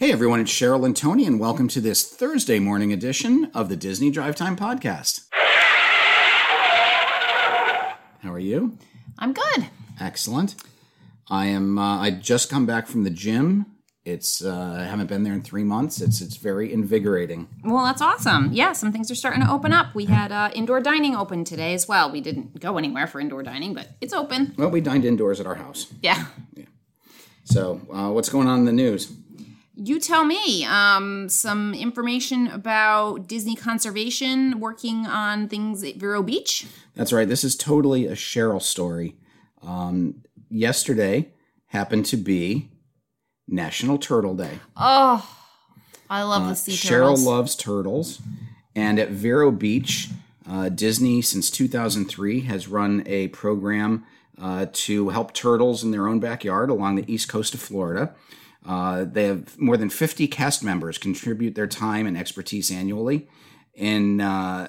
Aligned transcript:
Hey 0.00 0.12
everyone, 0.12 0.40
it's 0.40 0.50
Cheryl 0.50 0.86
and 0.86 0.96
Tony, 0.96 1.26
and 1.26 1.38
welcome 1.38 1.68
to 1.68 1.78
this 1.78 2.10
Thursday 2.10 2.58
morning 2.58 2.90
edition 2.90 3.50
of 3.52 3.68
the 3.68 3.76
Disney 3.76 4.10
Drive 4.10 4.34
Time 4.34 4.56
Podcast. 4.56 5.26
How 8.22 8.32
are 8.32 8.38
you? 8.38 8.78
I'm 9.18 9.34
good. 9.34 9.66
Excellent. 10.00 10.54
I 11.28 11.48
am. 11.48 11.78
Uh, 11.78 12.00
I 12.00 12.12
just 12.12 12.48
come 12.48 12.64
back 12.64 12.86
from 12.86 13.04
the 13.04 13.10
gym. 13.10 13.66
It's. 14.06 14.42
Uh, 14.42 14.78
I 14.80 14.84
haven't 14.84 15.08
been 15.08 15.22
there 15.22 15.34
in 15.34 15.42
three 15.42 15.64
months. 15.64 16.00
It's. 16.00 16.22
It's 16.22 16.38
very 16.38 16.72
invigorating. 16.72 17.50
Well, 17.62 17.84
that's 17.84 18.00
awesome. 18.00 18.54
Yeah, 18.54 18.72
some 18.72 18.92
things 18.92 19.10
are 19.10 19.14
starting 19.14 19.42
to 19.42 19.50
open 19.50 19.74
up. 19.74 19.94
We 19.94 20.06
had 20.06 20.32
uh, 20.32 20.48
indoor 20.54 20.80
dining 20.80 21.14
open 21.14 21.44
today 21.44 21.74
as 21.74 21.86
well. 21.86 22.10
We 22.10 22.22
didn't 22.22 22.58
go 22.58 22.78
anywhere 22.78 23.06
for 23.06 23.20
indoor 23.20 23.42
dining, 23.42 23.74
but 23.74 23.88
it's 24.00 24.14
open. 24.14 24.54
Well, 24.56 24.70
we 24.70 24.80
dined 24.80 25.04
indoors 25.04 25.40
at 25.40 25.46
our 25.46 25.56
house. 25.56 25.92
Yeah. 26.00 26.24
yeah. 26.54 26.64
So, 27.44 27.82
uh, 27.92 28.08
what's 28.12 28.30
going 28.30 28.48
on 28.48 28.60
in 28.60 28.64
the 28.64 28.72
news? 28.72 29.12
You 29.82 29.98
tell 29.98 30.24
me. 30.24 30.66
Um, 30.66 31.30
some 31.30 31.72
information 31.72 32.48
about 32.48 33.26
Disney 33.26 33.56
Conservation 33.56 34.60
working 34.60 35.06
on 35.06 35.48
things 35.48 35.82
at 35.82 35.96
Vero 35.96 36.22
Beach. 36.22 36.66
That's 36.94 37.14
right. 37.14 37.26
This 37.26 37.44
is 37.44 37.56
totally 37.56 38.06
a 38.06 38.12
Cheryl 38.12 38.60
story. 38.60 39.16
Um, 39.62 40.22
yesterday 40.50 41.32
happened 41.66 42.04
to 42.06 42.18
be 42.18 42.68
National 43.48 43.96
Turtle 43.96 44.34
Day. 44.34 44.58
Oh, 44.76 45.26
I 46.10 46.24
love 46.24 46.46
the 46.46 46.54
sea 46.56 46.76
turtles. 46.76 47.22
Cheryl 47.22 47.26
loves 47.26 47.56
turtles. 47.56 48.20
And 48.76 48.98
at 48.98 49.08
Vero 49.08 49.50
Beach, 49.50 50.10
uh, 50.46 50.68
Disney, 50.68 51.22
since 51.22 51.50
2003, 51.50 52.40
has 52.40 52.68
run 52.68 53.02
a 53.06 53.28
program 53.28 54.04
uh, 54.38 54.66
to 54.72 55.08
help 55.08 55.32
turtles 55.32 55.82
in 55.82 55.90
their 55.90 56.06
own 56.06 56.20
backyard 56.20 56.68
along 56.68 56.96
the 56.96 57.10
east 57.12 57.30
coast 57.30 57.54
of 57.54 57.60
Florida. 57.60 58.14
Uh, 58.66 59.04
they 59.04 59.24
have 59.24 59.58
more 59.58 59.76
than 59.76 59.88
50 59.90 60.26
cast 60.28 60.62
members 60.62 60.98
contribute 60.98 61.54
their 61.54 61.66
time 61.66 62.06
and 62.06 62.16
expertise 62.16 62.70
annually. 62.70 63.28
And 63.78 64.20
uh, 64.20 64.68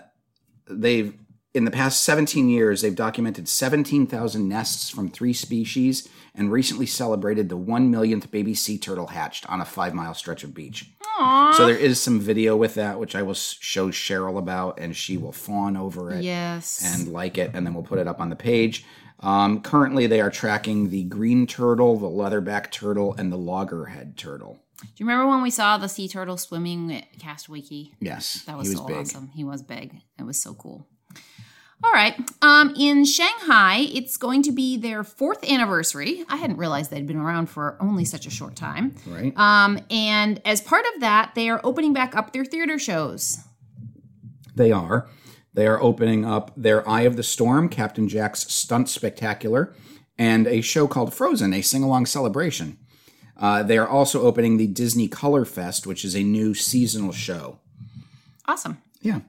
they've, 0.70 1.14
in 1.54 1.66
the 1.66 1.72
past 1.72 2.04
17 2.04 2.48
years, 2.48 2.82
they've 2.82 2.96
documented 2.96 3.50
17,000 3.50 4.48
nests 4.48 4.90
from 4.90 5.10
three 5.10 5.34
species 5.34 6.08
and 6.34 6.52
recently 6.52 6.86
celebrated 6.86 7.50
the 7.50 7.58
1 7.58 7.92
millionth 7.92 8.32
baby 8.32 8.54
sea 8.56 8.78
turtle 8.78 9.08
hatched 9.08 9.46
on 9.50 9.60
a 9.60 9.66
five 9.66 9.94
mile 9.94 10.14
stretch 10.14 10.44
of 10.46 10.54
beach. 10.54 10.90
So 11.56 11.68
there 11.68 11.78
is 11.78 12.02
some 12.02 12.20
video 12.20 12.56
with 12.56 12.74
that, 12.76 13.00
which 13.00 13.16
I 13.16 13.22
will 13.22 13.36
show 13.36 13.90
Cheryl 13.90 14.40
about, 14.40 14.80
and 14.80 14.96
she 14.96 15.18
will 15.18 15.32
fawn 15.34 15.78
over 15.78 16.12
it 16.12 16.24
Yes. 16.24 16.82
and 16.84 17.14
like 17.14 17.38
it, 17.38 17.52
and 17.54 17.64
then 17.68 17.76
we'll 17.76 17.84
put 17.84 18.00
it 18.00 18.08
up 18.08 18.20
on 18.20 18.30
the 18.32 18.36
page. 18.36 18.84
Um, 19.22 19.62
currently, 19.62 20.08
they 20.08 20.20
are 20.22 20.30
tracking 20.32 20.90
the 20.90 21.04
green 21.04 21.46
turtle, 21.48 21.98
the 21.98 22.08
leatherback 22.08 22.72
turtle, 22.72 23.14
and 23.16 23.32
the 23.32 23.38
loggerhead 23.38 24.18
turtle. 24.18 24.58
Do 24.82 24.88
you 24.98 25.06
remember 25.06 25.30
when 25.30 25.44
we 25.44 25.52
saw 25.52 25.78
the 25.78 25.88
sea 25.88 26.08
turtle 26.08 26.38
swimming 26.38 26.92
at 26.92 27.20
Castaway 27.20 27.62
Cay? 27.62 27.92
Yes, 28.00 28.44
That 28.48 28.58
was, 28.58 28.70
was 28.70 28.78
so 28.78 28.88
big. 28.88 28.98
awesome. 28.98 29.28
He 29.28 29.44
was 29.44 29.62
big. 29.62 29.96
It 30.18 30.24
was 30.24 30.42
so 30.42 30.56
cool. 30.56 30.88
All 31.84 31.92
right. 31.92 32.16
Um, 32.44 32.74
in 32.78 33.06
Shanghai, 33.06 33.88
it's 33.92 34.18
going 34.18 34.44
to 34.44 34.52
be 34.52 34.78
their 34.78 35.04
fourth 35.04 35.44
anniversary. 35.50 36.24
I 36.30 36.38
hadn't 36.38 36.58
realized 36.58 36.90
they'd 36.92 37.08
been 37.08 37.18
around 37.18 37.48
for 37.48 37.76
only 37.80 38.06
such 38.06 38.26
a 38.28 38.30
short 38.32 38.56
time. 38.56 38.96
Right? 39.08 39.36
Um, 39.38 39.80
and 39.90 40.40
as 40.46 40.62
part 40.62 40.86
of 40.96 41.02
that, 41.02 41.34
they 41.36 41.50
are 41.50 41.60
opening 41.64 41.94
back 41.94 42.16
up 42.16 42.34
their 42.34 42.46
theater 42.46 42.78
shows. 42.78 43.40
They 44.56 44.72
are. 44.72 45.08
They 45.54 45.68
are 45.68 45.82
opening 45.82 46.26
up 46.26 46.52
their 46.56 46.88
Eye 46.88 47.02
of 47.02 47.18
the 47.18 47.24
Storm, 47.24 47.68
Captain 47.68 48.08
Jack's 48.08 48.52
Stunt 48.52 48.90
Spectacular, 48.90 49.74
and 50.18 50.48
a 50.48 50.62
show 50.62 50.88
called 50.88 51.14
Frozen, 51.14 51.54
a 51.54 51.62
sing 51.62 51.84
along 51.84 52.06
celebration. 52.06 52.78
Uh, 53.38 53.64
they 53.64 53.78
are 53.78 53.88
also 53.88 54.22
opening 54.22 54.58
the 54.58 54.68
Disney 54.68 55.08
Color 55.08 55.46
Fest, 55.46 55.88
which 55.88 56.06
is 56.06 56.16
a 56.16 56.24
new 56.24 56.54
seasonal 56.54 57.12
show. 57.12 57.60
Awesome. 58.46 58.82
Yeah. 59.02 59.22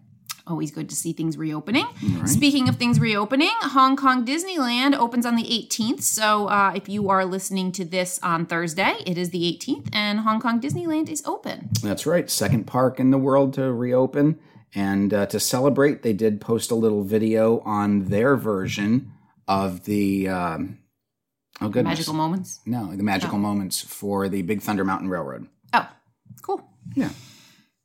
Always 0.46 0.72
good 0.72 0.88
to 0.90 0.96
see 0.96 1.12
things 1.12 1.36
reopening. 1.36 1.86
Speaking 2.26 2.68
of 2.68 2.76
things 2.76 2.98
reopening, 2.98 3.52
Hong 3.60 3.96
Kong 3.96 4.26
Disneyland 4.26 4.96
opens 4.96 5.24
on 5.24 5.36
the 5.36 5.44
18th. 5.44 6.02
So 6.02 6.48
uh, 6.48 6.72
if 6.74 6.88
you 6.88 7.08
are 7.10 7.24
listening 7.24 7.70
to 7.72 7.84
this 7.84 8.18
on 8.24 8.46
Thursday, 8.46 8.94
it 9.06 9.16
is 9.16 9.30
the 9.30 9.40
18th, 9.40 9.88
and 9.92 10.20
Hong 10.20 10.40
Kong 10.40 10.60
Disneyland 10.60 11.08
is 11.08 11.22
open. 11.24 11.70
That's 11.80 12.06
right. 12.06 12.28
Second 12.28 12.66
park 12.66 12.98
in 12.98 13.12
the 13.12 13.18
world 13.18 13.54
to 13.54 13.72
reopen. 13.72 14.40
And 14.74 15.12
uh, 15.12 15.26
to 15.26 15.38
celebrate, 15.38 16.02
they 16.02 16.14
did 16.14 16.40
post 16.40 16.70
a 16.70 16.74
little 16.74 17.04
video 17.04 17.60
on 17.60 18.06
their 18.06 18.36
version 18.36 19.12
of 19.46 19.84
the. 19.84 20.28
Um, 20.28 20.78
oh, 21.60 21.68
goodness. 21.68 21.98
Magical 21.98 22.14
moments. 22.14 22.60
No, 22.64 22.94
the 22.94 23.02
magical 23.02 23.38
moments 23.38 23.80
for 23.80 24.28
the 24.28 24.42
Big 24.42 24.62
Thunder 24.62 24.84
Mountain 24.84 25.10
Railroad. 25.10 25.46
Oh, 25.74 25.88
cool. 26.42 26.66
Yeah. 26.94 27.10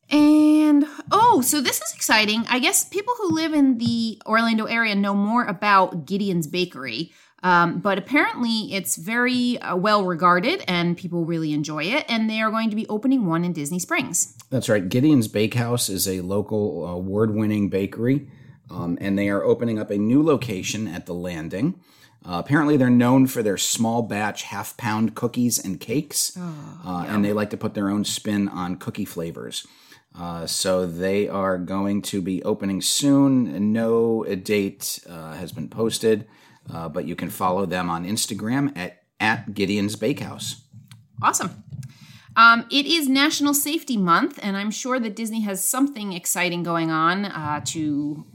And 0.10 0.86
oh, 1.12 1.42
so 1.42 1.60
this 1.60 1.82
is 1.82 1.94
exciting. 1.94 2.46
I 2.50 2.60
guess 2.60 2.86
people 2.86 3.14
who 3.18 3.34
live 3.34 3.54
in 3.54 3.78
the 3.78 4.22
Orlando 4.26 4.66
area 4.66 4.96
know 4.96 5.14
more 5.14 5.44
about 5.44 6.06
Gideon's 6.06 6.48
Bakery. 6.48 7.12
Um, 7.44 7.80
but 7.80 7.98
apparently, 7.98 8.74
it's 8.74 8.96
very 8.96 9.60
uh, 9.60 9.76
well 9.76 10.04
regarded 10.06 10.64
and 10.68 10.98
people 10.98 11.26
really 11.26 11.54
enjoy 11.54 11.84
it. 11.84 12.06
And 12.10 12.30
they 12.30 12.42
are 12.42 12.50
going 12.50 12.70
to 12.70 12.76
be 12.76 12.88
opening 12.88 13.26
one 13.26 13.46
in 13.46 13.54
Disney 13.54 13.80
Springs. 13.80 14.36
That's 14.50 14.70
right. 14.70 14.88
Gideon's 14.88 15.28
Bakehouse 15.28 15.90
is 15.90 16.08
a 16.08 16.22
local 16.22 16.88
award 16.88 17.36
winning 17.36 17.70
bakery, 17.70 18.28
um, 18.72 18.98
and 19.00 19.18
they 19.18 19.30
are 19.30 19.44
opening 19.44 19.78
up 19.78 19.92
a 19.92 19.98
new 19.98 20.24
location 20.24 20.88
at 20.88 21.06
the 21.06 21.14
landing. 21.14 21.80
Uh, 22.26 22.42
apparently, 22.44 22.76
they're 22.76 22.90
known 22.90 23.28
for 23.28 23.44
their 23.44 23.58
small 23.58 24.02
batch 24.02 24.44
half 24.44 24.76
pound 24.76 25.16
cookies 25.16 25.64
and 25.64 25.80
cakes, 25.80 26.36
uh, 26.38 27.06
and 27.08 27.24
they 27.24 27.32
like 27.32 27.52
to 27.52 27.58
put 27.58 27.74
their 27.74 27.90
own 27.90 28.04
spin 28.04 28.50
on 28.50 28.76
cookie 28.76 29.06
flavors. 29.06 29.66
Uh, 30.18 30.46
so 30.48 30.86
they 30.86 31.30
are 31.30 31.58
going 31.58 32.02
to 32.02 32.22
be 32.22 32.42
opening 32.44 32.82
soon. 32.82 33.72
No 33.72 34.24
date 34.24 35.00
uh, 35.08 35.34
has 35.34 35.52
been 35.52 35.70
posted, 35.70 36.28
uh, 36.74 36.90
but 36.90 37.06
you 37.06 37.16
can 37.16 37.30
follow 37.30 37.66
them 37.66 37.90
on 37.90 38.06
Instagram 38.06 38.78
at, 38.78 39.04
at 39.20 39.54
Gideon's 39.54 39.96
Bakehouse. 39.96 40.62
Awesome. 41.22 41.64
Um, 42.36 42.68
it 42.72 42.86
is 42.86 43.10
National 43.10 43.54
Safety 43.54 43.98
Month, 43.98 44.40
and 44.44 44.56
I'm 44.56 44.70
sure 44.70 45.00
that 45.00 45.16
Disney 45.16 45.42
has 45.42 45.64
something 45.64 46.14
exciting 46.14 46.64
going 46.64 46.92
on 46.92 47.26
uh, 47.26 47.62
to. 47.66 48.26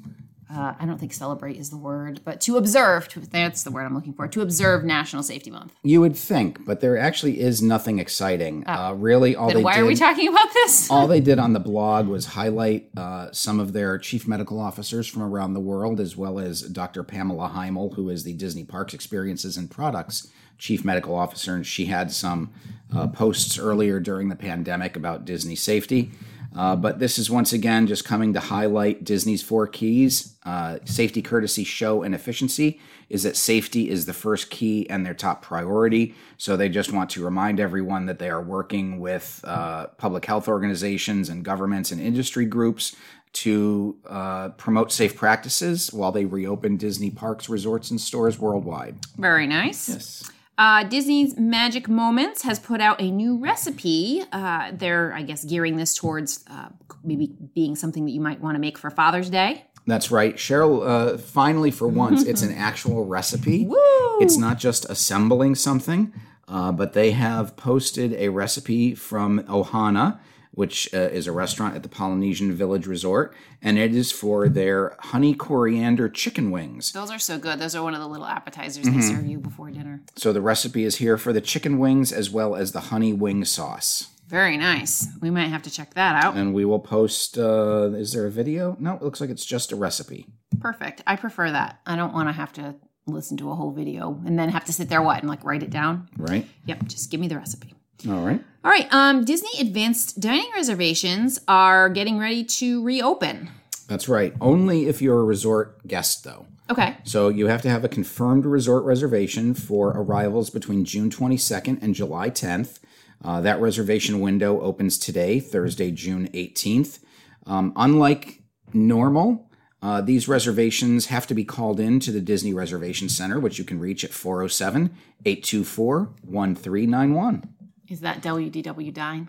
Uh, 0.55 0.75
I 0.79 0.85
don't 0.85 0.99
think 0.99 1.13
celebrate 1.13 1.57
is 1.57 1.71
the 1.71 1.79
word, 1.79 2.21
but 2.25 2.41
to 2.43 2.57
observe. 2.57 3.09
To, 3.09 3.21
that's 3.21 3.63
the 3.63 3.71
word 3.71 3.85
I'm 3.85 3.95
looking 3.95 4.13
for. 4.13 4.29
To 4.29 4.43
observe 4.43 4.85
National 4.85 5.23
Safety 5.23 5.51
Month. 5.51 5.75
You 5.83 6.01
would 6.01 6.17
think, 6.17 6.65
but 6.65 6.81
there 6.81 6.99
actually 6.99 7.41
is 7.41 7.63
nothing 7.63 7.99
exciting. 7.99 8.67
Uh, 8.67 8.95
really, 8.97 9.35
all 9.35 9.49
Then 9.49 9.59
they 9.59 9.63
why 9.63 9.75
did, 9.75 9.83
are 9.83 9.87
we 9.87 9.95
talking 9.95 10.29
about 10.29 10.53
this? 10.53 10.91
all 10.91 11.07
they 11.07 11.21
did 11.21 11.39
on 11.39 11.55
the 11.55 11.61
blog 11.61 12.07
was 12.07 12.27
highlight 12.27 12.91
uh, 12.97 13.33
some 13.33 13.61
of 13.61 13.73
their 13.73 13.97
chief 13.99 14.29
medical 14.29 14.61
officers 14.61 15.07
from 15.07 15.23
around 15.23 15.55
the 15.55 15.61
world, 15.61 16.01
as 16.01 16.17
well 16.17 16.39
as 16.39 16.63
Dr. 16.63 17.03
Pamela 17.03 17.53
Hymel, 17.55 17.95
who 17.95 18.11
is 18.11 18.25
the 18.25 18.35
Disney 18.35 18.65
Parks 18.65 18.93
Experiences 18.93 19.57
and 19.57 19.71
Products 19.71 20.29
chief 20.59 20.85
medical 20.85 21.17
officer, 21.17 21.57
and 21.57 21.67
she 21.67 21.87
had 21.87 22.13
some 22.13 22.53
uh, 22.95 23.09
posts 23.09 23.59
earlier 23.59 23.99
during 23.99 24.29
the 24.29 24.37
pandemic 24.37 24.95
about 24.95 25.25
Disney 25.25 25.57
safety. 25.57 26.13
Uh, 26.55 26.77
but 26.77 26.99
this 26.99 27.19
is 27.19 27.31
once 27.31 27.53
again 27.53 27.87
just 27.87 28.05
coming 28.05 28.33
to 28.33 28.41
highlight 28.41 29.05
Disney's 29.05 29.43
four 29.43 29.67
keys 29.67 30.33
uh, 30.45 30.79
safety, 30.85 31.23
courtesy, 31.23 31.65
show, 31.65 32.03
and 32.03 32.15
efficiency. 32.15 32.81
Is 33.09 33.23
that 33.23 33.37
safety 33.37 33.91
is 33.91 34.07
the 34.07 34.13
first 34.13 34.51
key 34.51 34.89
and 34.89 35.05
their 35.05 35.15
top 35.15 35.43
priority. 35.43 36.15
So 36.39 36.57
they 36.57 36.69
just 36.69 36.93
want 36.93 37.11
to 37.11 37.25
remind 37.25 37.61
everyone 37.61 38.07
that 38.07 38.19
they 38.19 38.31
are 38.31 38.43
working 38.43 38.99
with 38.99 39.41
uh, 39.45 39.89
public 39.99 40.25
health 40.25 40.49
organizations 40.49 41.29
and 41.29 41.45
governments 41.45 41.93
and 41.93 42.01
industry 42.01 42.47
groups 42.47 42.97
to 43.35 43.97
uh, 44.09 44.51
promote 44.51 44.93
safe 44.93 45.15
practices 45.15 45.93
while 45.93 46.11
they 46.13 46.25
reopen 46.25 46.77
Disney 46.77 47.11
parks, 47.11 47.49
resorts, 47.49 47.91
and 47.91 48.01
stores 48.01 48.39
worldwide. 48.39 48.97
Very 49.17 49.47
nice. 49.47 49.89
Yes. 49.89 50.31
Uh, 50.59 50.85
Disney's 50.85 51.37
Magic 51.39 51.89
Moments 51.89 52.43
has 52.43 52.59
put 52.59 52.81
out 52.81 53.01
a 53.01 53.11
new 53.11 53.39
recipe. 53.39 54.23
Uh, 54.33 54.73
they're, 54.75 55.13
I 55.13 55.23
guess, 55.23 55.45
gearing 55.45 55.77
this 55.77 55.95
towards 55.95 56.45
uh, 56.51 56.69
maybe 57.03 57.35
being 57.55 57.75
something 57.75 58.05
that 58.05 58.13
you 58.13 58.21
might 58.21 58.41
want 58.41 58.55
to 58.55 58.61
make 58.61 58.79
for 58.79 58.91
Father's 58.91 59.31
Day. 59.31 59.65
That's 59.87 60.11
right. 60.11 60.37
Cheryl, 60.37 60.87
uh, 60.87 61.19
finally, 61.19 61.71
for 61.71 61.89
once, 62.05 62.25
it's 62.25 62.43
an 62.43 62.55
actual 62.55 63.05
recipe. 63.07 63.67
Woo! 63.67 64.21
It's 64.21 64.37
not 64.37 64.59
just 64.59 64.85
assembling 64.89 65.55
something, 65.55 66.13
uh, 66.47 66.71
but 66.71 66.93
they 66.93 67.13
have 67.13 67.57
posted 67.57 68.13
a 68.15 68.29
recipe 68.29 68.95
from 68.95 69.41
Ohana, 69.45 70.21
which 70.53 70.93
uh, 70.95 70.99
is 70.99 71.27
a 71.27 71.33
restaurant 71.33 71.75
at 71.75 71.83
the 71.83 71.89
Polynesian 71.89 72.53
Village 72.53 72.87
Resort, 72.87 73.35
and 73.61 73.79
it 73.79 73.95
is 73.95 74.13
for 74.13 74.49
their 74.49 74.97
honey 75.01 75.35
coriander 75.35 76.09
chicken 76.09 76.51
wings. 76.51 76.93
Those 76.93 77.11
are 77.11 77.19
so 77.19 77.39
good. 77.39 77.59
Those 77.59 77.75
are 77.75 77.83
one 77.83 77.95
of 77.95 78.01
the 78.01 78.07
little 78.09 78.27
appetizers 78.27 78.87
Mm-hmm. 78.87 79.01
they 79.01 79.07
serve 79.07 79.27
you 79.27 79.39
before 79.39 79.71
dinner. 79.71 80.03
So 80.17 80.33
the 80.33 80.41
recipe 80.43 80.85
is 80.85 80.97
here 80.97 81.17
for 81.17 81.33
the 81.33 81.41
chicken 81.41 81.79
wings 81.79 82.13
as 82.13 82.31
well 82.31 82.55
as 82.55 82.73
the 82.73 82.81
honey 82.81 83.13
wing 83.13 83.45
sauce. 83.45 84.09
Very 84.29 84.57
nice. 84.57 85.09
We 85.21 85.29
might 85.31 85.49
have 85.49 85.63
to 85.63 85.71
check 85.71 85.93
that 85.95 86.25
out. 86.25 86.37
And 86.37 86.55
we 86.55 86.65
will 86.65 86.79
post. 86.81 87.37
Uh, 87.37 87.91
is 87.95 88.13
there 88.13 88.25
a 88.27 88.31
video? 88.31 88.77
No, 88.81 88.95
it 88.95 89.03
looks 89.03 89.21
like 89.21 89.29
it's 89.31 89.45
just 89.45 89.73
a 89.73 89.77
recipe. 89.77 90.27
Perfect. 90.61 91.03
I 91.07 91.17
prefer 91.17 91.51
that. 91.51 91.81
I 91.87 91.97
don't 91.97 92.15
want 92.15 92.29
to 92.31 92.33
have 92.33 92.53
to 92.55 92.75
listen 93.07 93.37
to 93.39 93.51
a 93.51 93.55
whole 93.55 93.73
video 93.73 94.19
and 94.25 94.39
then 94.39 94.49
have 94.49 94.65
to 94.67 94.73
sit 94.73 94.89
there 94.89 95.03
what 95.03 95.19
and 95.19 95.29
like 95.29 95.45
write 95.45 95.63
it 95.63 95.71
down. 95.71 96.09
Right. 96.17 96.47
Yep, 96.67 96.85
just 96.85 97.11
give 97.11 97.21
me 97.21 97.29
the 97.29 97.37
recipe. 97.37 97.75
All 98.09 98.25
right. 98.25 98.43
All 98.65 98.71
right. 98.71 98.87
Um, 98.93 99.25
Disney 99.25 99.51
Advanced 99.61 100.21
Dining 100.21 100.51
reservations 100.55 101.41
are 101.49 101.89
getting 101.89 102.19
ready 102.19 102.45
to 102.45 102.83
reopen. 102.85 103.51
That's 103.89 104.09
right. 104.09 104.35
Only 104.41 104.87
if 104.87 105.03
you're 105.03 105.21
a 105.21 105.25
resort 105.25 105.87
guest, 105.87 106.23
though. 106.23 106.47
Okay. 106.71 106.97
So 107.03 107.29
you 107.29 107.49
have 107.49 107.61
to 107.63 107.71
have 107.71 107.85
a 107.85 107.89
confirmed 107.89 108.47
resort 108.47 108.85
reservation 108.85 109.53
for 109.55 109.89
arrivals 109.89 110.49
between 110.49 110.85
June 110.85 111.11
22nd 111.11 111.83
and 111.83 111.95
July 111.95 112.31
10th. 112.31 112.79
Uh, 113.25 113.41
that 113.41 113.61
reservation 113.61 114.21
window 114.21 114.61
opens 114.61 114.97
today, 114.97 115.41
Thursday, 115.41 115.91
June 115.91 116.29
18th. 116.29 117.01
Um, 117.47 117.73
unlike 117.75 118.43
normal, 118.73 119.51
uh, 119.83 120.01
these 120.01 120.29
reservations 120.29 121.07
have 121.07 121.27
to 121.27 121.35
be 121.35 121.45
called 121.45 121.81
in 121.81 121.99
to 122.01 122.13
the 122.13 122.21
Disney 122.21 122.55
Reservation 122.55 123.09
Center, 123.09 123.41
which 123.41 123.59
you 123.59 123.65
can 123.65 123.81
reach 123.81 124.05
at 124.05 124.13
407 124.13 124.95
824 125.25 126.15
1391. 126.23 127.62
Is 127.93 128.01
that 128.01 128.23
WDW 128.23 128.91
Dine? 128.95 129.29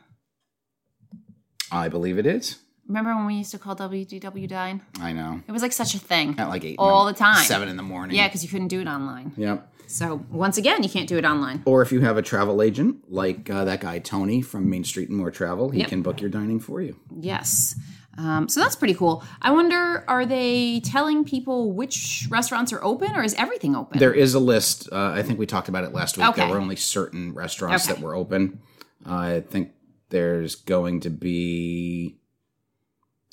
I 1.69 1.89
believe 1.89 2.17
it 2.17 2.25
is. 2.25 2.59
Remember 2.87 3.13
when 3.13 3.25
we 3.25 3.33
used 3.35 3.51
to 3.51 3.59
call 3.59 3.75
WDW 3.75 4.47
Dine? 4.47 4.81
I 5.01 5.11
know. 5.11 5.41
It 5.45 5.51
was 5.51 5.61
like 5.61 5.73
such 5.73 5.95
a 5.95 5.99
thing. 5.99 6.35
At 6.39 6.47
like 6.47 6.63
8 6.63 6.77
All 6.79 7.05
the 7.05 7.11
time. 7.11 7.43
7 7.43 7.67
in 7.67 7.75
the 7.75 7.83
morning. 7.83 8.15
Yeah, 8.15 8.29
because 8.29 8.41
you 8.41 8.47
couldn't 8.49 8.69
do 8.69 8.79
it 8.79 8.87
online. 8.87 9.33
Yep. 9.35 9.69
So 9.87 10.23
once 10.31 10.57
again, 10.57 10.81
you 10.81 10.87
can't 10.87 11.09
do 11.09 11.17
it 11.17 11.25
online. 11.25 11.61
Or 11.65 11.81
if 11.81 11.91
you 11.91 11.99
have 12.01 12.15
a 12.15 12.21
travel 12.21 12.61
agent 12.61 13.11
like 13.11 13.49
uh, 13.49 13.65
that 13.65 13.81
guy 13.81 13.99
Tony 13.99 14.41
from 14.41 14.69
Main 14.69 14.85
Street 14.85 15.09
and 15.09 15.17
More 15.17 15.29
Travel, 15.29 15.69
he 15.71 15.79
Yep. 15.79 15.89
can 15.89 16.01
book 16.01 16.21
your 16.21 16.29
dining 16.29 16.61
for 16.61 16.81
you. 16.81 16.95
Yes. 17.19 17.75
Um, 18.17 18.47
so 18.47 18.59
that's 18.59 18.75
pretty 18.75 18.93
cool. 18.93 19.23
I 19.41 19.51
wonder, 19.51 20.03
are 20.07 20.25
they 20.25 20.81
telling 20.81 21.25
people 21.25 21.71
which 21.71 22.27
restaurants 22.29 22.71
are 22.71 22.83
open, 22.83 23.15
or 23.15 23.23
is 23.23 23.33
everything 23.35 23.75
open? 23.75 23.97
There 23.99 24.13
is 24.13 24.35
a 24.35 24.39
list. 24.39 24.87
Uh, 24.91 25.11
I 25.15 25.23
think 25.23 25.39
we 25.39 25.45
talked 25.47 25.67
about 25.67 25.83
it 25.83 25.93
last 25.93 26.17
week. 26.17 26.27
Okay. 26.27 26.41
There 26.45 26.51
were 26.53 26.59
only 26.61 26.75
certain 26.75 27.33
restaurants 27.33 27.85
Okay. 27.85 27.95
that 27.95 28.03
were 28.03 28.13
open. 28.15 28.59
Uh, 29.05 29.13
I 29.15 29.41
think 29.41 29.71
there's 30.09 30.55
going 30.55 30.99
to 31.01 31.09
be. 31.09 32.17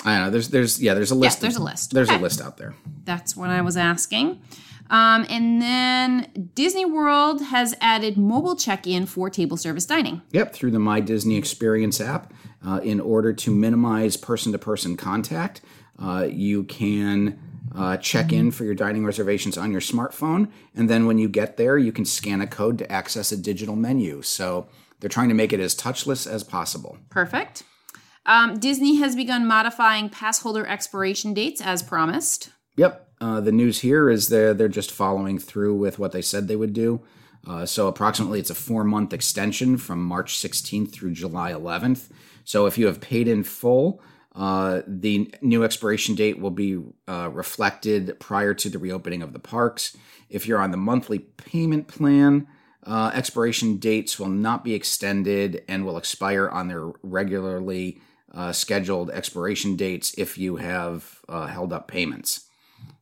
I 0.03 0.15
don't 0.17 0.25
know. 0.25 0.31
There's 0.31 0.49
there's 0.49 0.83
yeah. 0.83 0.95
There's 0.95 1.11
a 1.11 1.15
list. 1.15 1.43
there's 1.43 1.57
a 1.57 1.63
list. 1.63 1.93
There's 1.93 2.09
Okay. 2.09 2.19
a 2.19 2.23
list 2.23 2.41
out 2.41 2.57
there. 2.57 2.75
That's 3.05 3.37
what 3.37 3.51
I 3.51 3.61
was 3.61 3.77
asking. 3.77 4.41
Um, 4.89 5.25
and 5.29 5.61
then 5.63 6.51
Disney 6.55 6.85
World 6.85 7.43
has 7.43 7.77
added 7.81 8.17
mobile 8.17 8.57
check-in 8.57 9.07
for 9.07 9.31
table 9.31 9.57
service 9.57 9.87
dining. 9.87 10.23
Yep, 10.33 10.53
through 10.55 10.73
the 10.73 10.81
My 10.81 10.99
Disney 11.01 11.37
Experience 11.37 12.01
app. 12.01 12.33
Uh, 12.67 12.79
in 12.83 13.01
order 13.01 13.33
to 13.33 13.51
minimize 13.51 14.17
person 14.19 14.53
to 14.53 14.59
person 14.59 14.97
contact, 14.97 15.63
uh, 15.99 16.29
you 16.31 16.65
can 16.65 17.39
uh, 17.75 17.97
check 17.97 18.33
in 18.33 18.51
for 18.51 18.65
your 18.65 18.75
dining 18.75 19.05
reservations 19.05 19.57
on 19.57 19.71
your 19.73 19.81
smartphone. 19.81 20.51
And 20.75 20.89
then 20.89 21.07
when 21.07 21.19
you 21.19 21.29
get 21.29 21.57
there, 21.57 21.79
you 21.79 21.93
can 21.93 22.05
scan 22.05 22.41
a 22.41 22.47
code 22.47 22.79
to 22.79 22.93
access 22.93 23.33
a 23.33 23.37
digital 23.37 23.77
menu. 23.77 24.23
So 24.23 24.69
they're 24.99 25.09
trying 25.09 25.29
to 25.29 25.35
make 25.35 25.53
it 25.53 25.61
as 25.61 25.75
touchless 25.75 26.31
as 26.31 26.45
possible. 26.45 26.99
Perfect. 27.09 27.63
Um, 28.27 28.59
Disney 28.59 28.97
has 28.97 29.17
begun 29.17 29.47
modifying 29.47 30.11
pass 30.11 30.41
holder 30.41 30.67
expiration 30.67 31.33
dates 31.33 31.61
as 31.61 31.83
promised. 31.83 32.51
Yep. 32.77 33.09
Uh, 33.21 33.41
the 33.41 33.53
news 33.53 33.81
here 33.81 34.09
is 34.09 34.29
they're 34.29 34.55
they're 34.55 34.69
just 34.69 34.91
following 34.91 35.39
through 35.39 35.75
with 35.75 35.99
what 35.99 36.13
they 36.13 36.23
said 36.23 36.49
they 36.49 36.57
would 36.57 36.73
do. 36.73 37.03
Uh, 37.47 37.65
so 37.65 37.89
approximately, 37.89 38.39
it's 38.39 38.51
a 38.51 38.55
four 38.55 38.85
month 38.85 39.13
extension 39.13 39.77
from 39.77 40.05
March 40.05 40.37
16th 40.37 40.93
through 40.93 41.13
July 41.13 41.53
11th. 41.53 42.11
So 42.45 42.67
if 42.67 42.79
you 42.79 42.87
have 42.87 43.01
paid 43.01 43.29
in 43.29 43.45
full, 43.45 44.03
uh, 44.35 44.83
the 44.87 45.33
new 45.41 45.65
expiration 45.65 46.15
date 46.15 46.39
will 46.39 46.51
be 46.51 46.81
uh, 47.09 47.31
reflected 47.33 48.19
prior 48.21 48.55
to 48.55 48.69
the 48.69 48.79
reopening 48.79 49.23
of 49.23 49.33
the 49.33 49.39
parks. 49.39 49.97
If 50.29 50.47
you're 50.47 50.61
on 50.61 50.71
the 50.71 50.77
monthly 50.77 51.19
payment 51.19 51.89
plan, 51.89 52.47
uh, 52.85 53.11
expiration 53.13 53.77
dates 53.77 54.19
will 54.19 54.29
not 54.29 54.65
be 54.65 54.75
extended 54.75 55.65
and 55.69 55.85
will 55.85 55.99
expire 55.99 56.49
on 56.49 56.69
their 56.69 56.91
regularly 57.03 58.01
uh, 58.33 58.53
scheduled 58.53 59.11
expiration 59.11 59.77
dates 59.77 60.15
if 60.17 60.39
you 60.39 60.57
have 60.57 61.21
uh, 61.29 61.47
held 61.47 61.73
up 61.73 61.89
payments. 61.89 62.47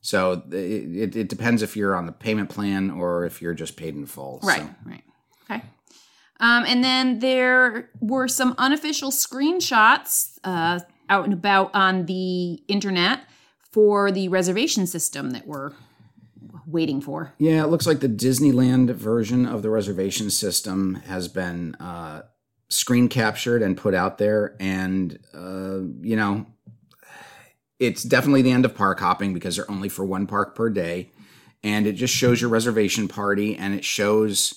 So 0.01 0.43
it, 0.51 1.17
it, 1.17 1.29
depends 1.29 1.61
if 1.63 1.77
you're 1.77 1.95
on 1.95 2.07
the 2.07 2.13
payment 2.13 2.49
plan 2.49 2.91
or 2.91 3.27
if 3.27 3.43
you're 3.43 3.55
just 3.55 3.77
paid 3.77 3.95
in 3.95 4.07
full. 4.07 4.41
Right, 4.43 4.61
So, 4.61 4.71
right. 4.87 5.03
Okay. 5.51 5.63
Um, 6.41 6.65
and 6.67 6.85
then 6.85 7.19
there 7.19 7.91
were 8.01 8.29
some 8.29 8.55
unofficial 8.59 9.11
screenshots 9.11 10.39
uh, 10.45 10.81
out 11.09 11.25
and 11.25 11.33
about 11.33 11.75
on 11.75 12.07
the 12.07 12.63
internet 12.69 13.25
for 13.73 14.11
the 14.13 14.29
reservation 14.29 14.87
system 14.87 15.31
that 15.31 15.47
we're 15.47 15.73
waiting 16.67 17.01
for. 17.01 17.33
yeah, 17.39 17.65
it 17.65 17.69
looks 17.69 17.87
like 17.87 18.01
the 18.01 18.09
Disneyland 18.09 18.91
version 18.91 19.47
of 19.47 19.63
the 19.63 19.71
reservation 19.71 20.31
system 20.31 20.97
has 21.07 21.27
been 21.27 21.75
uh, 21.77 22.23
screen 22.69 23.09
captured 23.09 23.63
and 23.63 23.77
put 23.77 23.95
out 23.95 24.19
there. 24.19 24.55
And, 24.61 25.19
uh, 25.35 25.81
you 26.01 26.15
know, 26.17 26.47
it's 27.79 28.03
definitely 28.03 28.43
the 28.43 28.51
end 28.51 28.65
of 28.65 28.75
park 28.75 29.01
hopping 29.01 29.33
because 29.33 29.57
they're 29.57 29.71
only 29.71 29.89
for 29.89 30.05
one 30.05 30.27
park 30.27 30.55
per 30.55 30.69
day. 30.69 31.11
And 31.63 31.87
it 31.87 31.95
just 31.95 32.15
shows 32.15 32.41
your 32.41 32.51
reservation 32.51 33.09
party 33.09 33.57
and 33.57 33.75
it 33.75 33.85
shows 33.85 34.55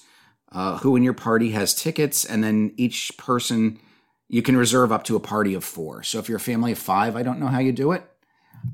uh, 0.51 0.77
who 0.79 0.95
in 0.95 1.03
your 1.03 1.13
party 1.13 1.51
has 1.51 1.73
tickets. 1.73 2.25
And 2.25 2.43
then 2.43 2.73
each 2.77 3.17
person, 3.17 3.79
you 4.27 4.41
can 4.41 4.57
reserve 4.57 4.91
up 4.91 5.03
to 5.05 5.15
a 5.15 5.19
party 5.19 5.53
of 5.53 5.63
four. 5.63 6.03
So 6.03 6.19
if 6.19 6.27
you're 6.27 6.37
a 6.37 6.41
family 6.41 6.71
of 6.73 6.79
five, 6.79 7.15
I 7.15 7.23
don't 7.23 7.39
know 7.39 7.47
how 7.47 7.59
you 7.59 7.71
do 7.71 7.91
it. 7.91 8.03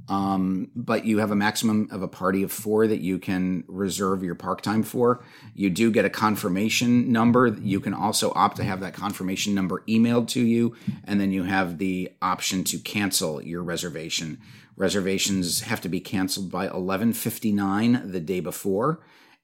Um, 0.10 0.70
but 0.76 1.06
you 1.06 1.20
have 1.20 1.32
a 1.32 1.36
maximum 1.36 1.88
of 1.92 2.02
a 2.02 2.08
party 2.08 2.44
of 2.44 2.52
four 2.52 2.88
that 2.88 3.00
you 3.00 3.20
can 3.20 3.64
reserve 3.68 4.24
your 4.24 4.36
park 4.36 4.62
time 4.62 4.84
for. 4.84 5.24
You 5.54 5.70
do 5.70 5.92
get 5.92 6.06
a 6.06 6.10
confirmation 6.10 7.12
number. 7.12 7.48
You 7.48 7.80
can 7.80 7.94
also 7.94 8.32
opt 8.36 8.58
to 8.58 8.64
have 8.64 8.82
that 8.82 8.94
confirmation 8.94 9.56
number 9.56 9.84
emailed 9.88 10.28
to 10.30 10.42
you, 10.42 10.76
and 11.06 11.20
then 11.20 11.32
you 11.32 11.44
have 11.44 11.78
the 11.78 12.12
option 12.22 12.64
to 12.66 12.80
cancel 12.80 13.42
your 13.42 13.64
reservation. 13.64 14.40
Reservations 14.76 15.62
have 15.62 15.82
to 15.82 15.90
be 15.90 16.00
canceled 16.00 16.52
by 16.52 16.68
11:59 16.68 18.12
the 18.12 18.20
day 18.20 18.40
before. 18.40 19.00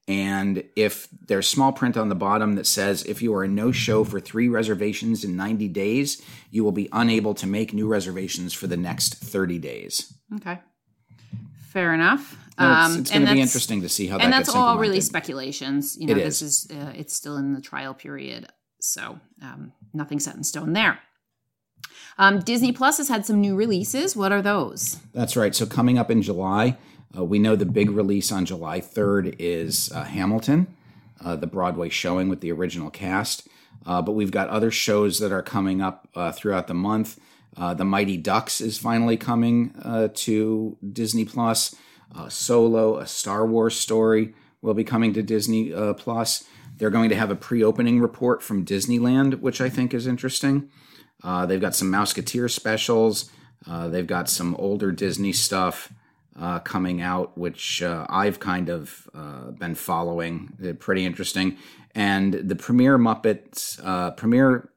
And 0.07 0.63
if 0.75 1.07
there's 1.27 1.47
small 1.47 1.71
print 1.71 1.95
on 1.95 2.09
the 2.09 2.15
bottom 2.15 2.55
that 2.55 2.67
says 2.67 3.03
if 3.03 3.21
you 3.21 3.33
are 3.35 3.43
a 3.43 3.47
no 3.47 3.71
show 3.71 4.03
for 4.03 4.19
three 4.19 4.49
reservations 4.49 5.23
in 5.23 5.37
90 5.37 5.69
days, 5.69 6.21
you 6.51 6.63
will 6.63 6.73
be 6.73 6.89
unable 6.91 7.33
to 7.35 7.47
make 7.47 7.73
new 7.73 7.87
reservations 7.87 8.53
for 8.53 8.67
the 8.67 8.75
next 8.75 9.15
30 9.15 9.59
days. 9.59 10.13
Okay. 10.35 10.59
Fair 11.69 11.93
enough. 11.93 12.37
No, 12.59 12.71
it's, 12.71 12.93
Um, 12.95 12.99
it's 12.99 13.11
going 13.11 13.25
to 13.25 13.33
be 13.33 13.41
interesting 13.41 13.81
to 13.81 13.89
see 13.89 14.07
how 14.07 14.17
that 14.17 14.25
and 14.25 14.33
that's 14.33 14.49
all 14.49 14.77
really 14.77 15.01
speculations. 15.01 15.97
You 15.97 16.07
know, 16.07 16.13
It 16.13 16.23
this 16.23 16.41
is 16.41 16.69
uh, 16.69 16.91
it's 16.95 17.15
still 17.15 17.37
in 17.37 17.53
the 17.53 17.61
trial 17.61 17.93
period, 17.95 18.47
so 18.79 19.19
um, 19.41 19.71
nothing 19.93 20.19
set 20.19 20.35
in 20.35 20.43
stone 20.43 20.73
there. 20.73 20.99
Um, 22.19 22.41
Disney 22.41 22.71
Plus 22.71 22.97
has 22.97 23.09
had 23.09 23.25
some 23.25 23.41
new 23.41 23.55
releases. 23.55 24.15
What 24.15 24.31
are 24.31 24.41
those? 24.41 24.99
That's 25.13 25.35
right. 25.35 25.55
So 25.55 25.65
coming 25.65 25.97
up 25.97 26.11
in 26.11 26.21
July, 26.21 26.77
uh, 27.15 27.23
we 27.23 27.39
know 27.39 27.55
the 27.55 27.65
big 27.65 27.91
release 27.91 28.31
on 28.31 28.45
July 28.45 28.79
3rd 28.81 29.35
is 29.37 29.91
uh, 29.91 30.03
Hamilton, 30.03 30.75
uh, 31.23 31.35
the 31.35 31.47
Broadway 31.47 31.89
showing 31.89 32.27
with 32.27 32.41
the 32.41 32.51
original 32.51 32.89
cast. 32.89 33.47
Uh, 33.85 34.01
but 34.01 34.13
we've 34.13 34.31
got 34.31 34.49
other 34.49 34.71
shows 34.71 35.19
that 35.19 35.31
are 35.31 35.43
coming 35.43 35.81
up 35.81 36.07
uh, 36.15 36.31
throughout 36.31 36.67
the 36.67 36.73
month. 36.73 37.19
Uh, 37.55 37.73
the 37.73 37.85
Mighty 37.85 38.17
Ducks 38.17 38.61
is 38.61 38.77
finally 38.77 39.17
coming 39.17 39.73
to 40.15 40.77
Disney 40.91 41.25
Plus. 41.25 41.75
Solo, 42.29 42.97
a 42.97 43.05
Star 43.05 43.45
Wars 43.45 43.75
story, 43.75 44.33
will 44.61 44.73
be 44.73 44.83
coming 44.83 45.13
to 45.13 45.21
Disney 45.21 45.71
Plus. 45.97 46.45
They're 46.77 46.89
going 46.89 47.09
to 47.09 47.15
have 47.15 47.29
a 47.29 47.35
pre-opening 47.35 47.99
report 47.99 48.41
from 48.41 48.65
Disneyland, 48.65 49.41
which 49.41 49.61
I 49.61 49.69
think 49.69 49.93
is 49.93 50.07
interesting. 50.07 50.69
They've 51.23 51.61
got 51.61 51.75
some 51.75 51.91
Mouseketeer 51.91 52.49
specials. 52.49 53.29
They've 53.67 54.07
got 54.07 54.29
some 54.29 54.55
older 54.55 54.91
Disney 54.91 55.33
stuff 55.33 55.91
uh, 56.39 56.59
coming 56.59 57.01
out, 57.01 57.37
which 57.37 57.83
uh, 57.83 58.05
I've 58.09 58.39
kind 58.39 58.69
of 58.69 59.09
uh, 59.13 59.51
been 59.51 59.75
following. 59.75 60.53
They're 60.57 60.73
pretty 60.73 61.05
interesting. 61.05 61.57
And 61.95 62.33
the 62.33 62.55
premiere 62.55 62.97
Muppets, 62.97 63.79
uh, 63.83 64.11
premiere 64.11 64.69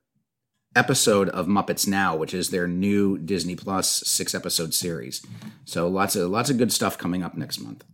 episode 0.74 1.30
of 1.30 1.46
Muppets 1.46 1.88
Now, 1.88 2.14
which 2.14 2.34
is 2.34 2.50
their 2.50 2.66
new 2.66 3.16
Disney 3.16 3.56
Plus 3.56 3.88
six 3.88 4.34
episode 4.34 4.74
series. 4.74 5.24
So 5.64 5.88
lots 5.88 6.14
of 6.14 6.30
lots 6.30 6.50
of 6.50 6.58
good 6.58 6.72
stuff 6.72 6.98
coming 6.98 7.22
up 7.22 7.34
next 7.34 7.58
month. 7.58 7.84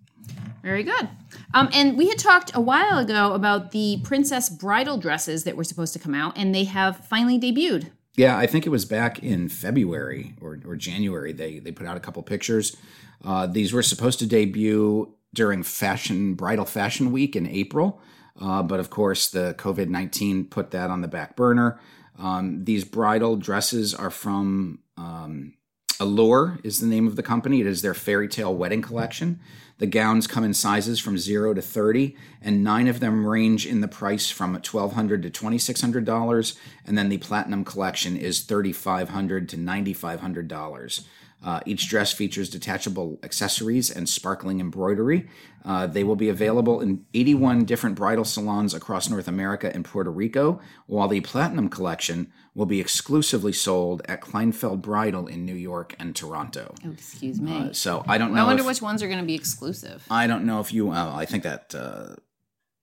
Very 0.62 0.85
good. 0.85 1.09
Um, 1.54 1.69
and 1.73 1.97
we 1.97 2.09
had 2.09 2.19
talked 2.19 2.52
a 2.54 2.61
while 2.61 2.99
ago 2.99 3.33
about 3.33 3.73
the 3.73 4.00
princess 4.04 4.49
bridal 4.49 4.97
dresses 4.97 5.45
that 5.45 5.57
were 5.57 5.64
supposed 5.64 5.92
to 5.92 5.99
come 5.99 6.14
out, 6.14 6.37
and 6.37 6.54
they 6.54 6.64
have 6.64 7.04
finally 7.07 7.38
debuted. 7.38 7.90
Yeah, 8.16 8.37
I 8.37 8.47
think 8.47 8.66
it 8.66 8.71
was 8.71 8.85
back 8.85 9.23
in 9.23 9.49
February 9.49 10.35
or, 10.40 10.59
or 10.66 10.76
January. 10.76 11.33
They 11.33 11.59
they 11.61 11.73
put 11.73 11.87
out 11.87 11.97
a 11.97 12.00
couple 12.00 12.23
pictures. 12.23 12.76
Uh, 13.25 13.47
these 13.47 13.73
were 13.73 13.83
supposed 13.83 14.19
to 14.19 14.26
debut 14.26 15.14
during 15.35 15.62
fashion 15.62 16.35
bridal 16.35 16.66
fashion 16.66 17.11
week 17.11 17.35
in 17.37 17.47
April, 17.47 18.00
uh, 18.40 18.62
but 18.62 18.81
of 18.81 18.90
course 18.90 19.31
the 19.31 19.54
COVID 19.59 19.88
nineteen 19.88 20.45
put 20.45 20.73
that 20.73 20.90
on 20.90 21.00
the 21.00 21.09
back 21.09 21.37
burner. 21.37 21.81
Um, 22.19 22.64
these 22.64 22.85
bridal 22.85 23.37
dresses 23.37 23.95
are 23.95 24.11
from 24.11 24.81
um, 24.99 25.54
Allure 26.02 26.59
is 26.64 26.80
the 26.80 26.88
name 26.88 27.06
of 27.06 27.14
the 27.14 27.23
company. 27.23 27.61
It 27.61 27.66
is 27.68 27.80
their 27.80 27.94
fairy 27.94 28.26
tale 28.26 28.52
wedding 28.52 28.82
collection. 28.82 29.38
The 29.78 29.87
gowns 29.87 30.26
come 30.26 30.42
in 30.42 30.52
sizes 30.52 30.99
from 30.99 31.16
0 31.16 31.54
to 31.54 31.62
30, 31.62 32.16
and 32.40 32.64
nine 32.64 32.88
of 32.88 32.99
them 32.99 33.25
range 33.25 33.66
in 33.66 33.82
the 33.82 33.88
price 33.88 34.28
from 34.28 34.52
1,200 34.52 35.23
to 35.23 35.30
$2,600. 35.30 36.56
And 36.85 36.99
then 36.99 37.09
the 37.09 37.18
Platinum 37.18 37.64
Collection 37.64 38.16
is 38.16 38.40
3,500 38.40 39.49
to 39.50 39.56
$9,500. 39.56 41.04
Uh, 41.44 41.61
each 41.66 41.88
dress 41.88 42.12
features 42.12 42.49
detachable 42.49 43.18
accessories 43.22 43.90
and 43.90 44.08
sparkling 44.08 44.61
embroidery. 44.61 45.28
Uh, 45.64 45.87
they 45.87 46.04
will 46.04 46.16
be 46.16 46.28
available 46.28 46.80
in 46.80 47.04
81 47.14 47.64
different 47.64 47.96
bridal 47.96 48.25
salons 48.25 48.75
across 48.75 49.08
North 49.08 49.26
America 49.28 49.70
and 49.75 49.84
Puerto 49.84 50.11
Rico, 50.11 50.61
while 50.87 51.08
the 51.08 51.20
Platinum 51.20 51.68
Collection 51.68 52.32
will 52.54 52.66
be 52.66 52.80
exclusively 52.80 53.52
sold 53.52 54.02
at 54.06 54.20
Kleinfeld 54.20 54.82
Bridal 54.82 55.26
in 55.26 55.44
New 55.44 55.54
York 55.54 55.94
and 55.99 56.14
Toronto. 56.14 56.75
Oh, 56.87 56.90
excuse 56.90 57.40
me. 57.40 57.56
Uh, 57.56 57.72
so 57.72 58.04
I 58.06 58.18
don't 58.18 58.32
know. 58.34 58.42
I 58.42 58.44
wonder 58.44 58.61
if, 58.62 58.66
which 58.66 58.82
ones 58.82 59.02
are 59.02 59.08
going 59.08 59.20
to 59.20 59.26
be 59.26 59.34
exclusive. 59.34 60.04
I 60.11 60.26
don't 60.26 60.44
know 60.44 60.61
if 60.61 60.72
you. 60.72 60.90
Uh, 60.90 61.12
I 61.14 61.25
think 61.25 61.42
that. 61.44 61.75
Uh, 61.75 62.16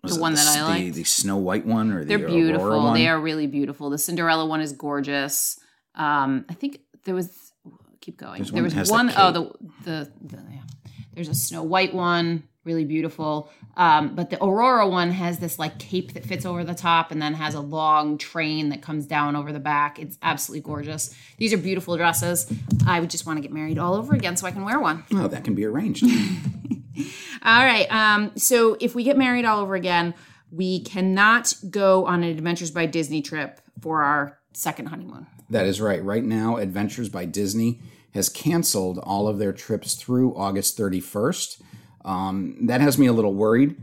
The 0.04 0.20
one 0.20 0.34
that 0.34 0.48
I 0.48 0.80
the, 0.80 0.90
the 0.92 1.04
Snow 1.04 1.38
White 1.38 1.66
one, 1.66 1.92
or 1.92 2.00
the 2.04 2.18
They're 2.18 2.28
beautiful. 2.28 2.94
They 2.94 3.08
are 3.08 3.20
really 3.20 3.48
beautiful. 3.48 3.90
The 3.90 3.98
Cinderella 3.98 4.46
one 4.46 4.62
is 4.62 4.72
gorgeous. 4.74 5.60
Um, 5.96 6.46
I 6.50 6.54
think 6.54 6.80
there 7.06 7.16
was. 7.16 7.49
Keep 8.10 8.18
going. 8.18 8.38
There's 8.42 8.52
there 8.52 8.64
one 8.64 8.76
was 8.76 8.90
one 8.90 9.12
oh 9.16 9.32
the 9.32 9.52
the, 9.84 10.12
the 10.22 10.38
yeah. 10.52 10.62
There's 11.14 11.30
a 11.30 11.36
Snow 11.36 11.62
White 11.62 11.94
one, 11.94 12.48
really 12.64 12.86
beautiful. 12.86 13.52
Um, 13.78 14.16
but 14.16 14.32
the 14.32 14.44
Aurora 14.44 14.88
one 14.88 15.12
has 15.12 15.38
this 15.38 15.60
like 15.60 15.78
cape 15.78 16.14
that 16.14 16.26
fits 16.26 16.44
over 16.44 16.64
the 16.64 16.74
top 16.74 17.12
and 17.12 17.22
then 17.22 17.36
has 17.36 17.54
a 17.54 17.60
long 17.60 18.18
train 18.18 18.70
that 18.70 18.82
comes 18.82 19.06
down 19.06 19.36
over 19.36 19.52
the 19.52 19.60
back. 19.60 20.00
It's 20.00 20.18
absolutely 20.24 20.62
gorgeous. 20.62 21.16
These 21.38 21.54
are 21.54 21.58
beautiful 21.58 21.96
dresses. 21.98 22.52
I 22.88 23.00
would 23.00 23.12
just 23.12 23.28
want 23.28 23.38
to 23.38 23.42
get 23.42 23.52
married 23.52 23.78
all 23.78 23.94
over 23.94 24.16
again 24.16 24.38
so 24.38 24.48
I 24.48 24.52
can 24.52 24.66
wear 24.66 24.80
one. 24.80 25.04
Oh, 25.14 25.28
that 25.28 25.44
can 25.44 25.54
be 25.54 25.66
arranged. 25.66 26.04
All 27.44 27.64
right. 27.64 27.90
Um, 27.92 28.32
so 28.36 28.76
if 28.80 28.96
we 28.96 29.04
get 29.04 29.18
married 29.18 29.46
all 29.46 29.62
over 29.62 29.76
again, 29.76 30.14
we 30.52 30.82
cannot 30.82 31.54
go 31.70 32.06
on 32.06 32.24
an 32.24 32.30
Adventures 32.32 32.72
by 32.72 32.86
Disney 32.88 33.22
trip 33.22 33.62
for 33.80 34.02
our 34.02 34.40
second 34.54 34.88
honeymoon. 34.88 35.28
That 35.50 35.66
is 35.66 35.80
right. 35.82 36.04
Right 36.04 36.24
now, 36.24 36.58
Adventures 36.58 37.10
by 37.10 37.26
Disney 37.26 37.80
has 38.14 38.30
canceled 38.30 39.00
all 39.00 39.28
of 39.28 39.40
their 39.40 39.54
trips 39.54 39.96
through 39.96 40.36
August 40.36 40.78
31st. 40.78 41.62
Um, 42.06 42.66
that 42.68 42.82
has 42.82 42.98
me 42.98 43.08
a 43.08 43.14
little 43.14 43.34
worried 43.34 43.76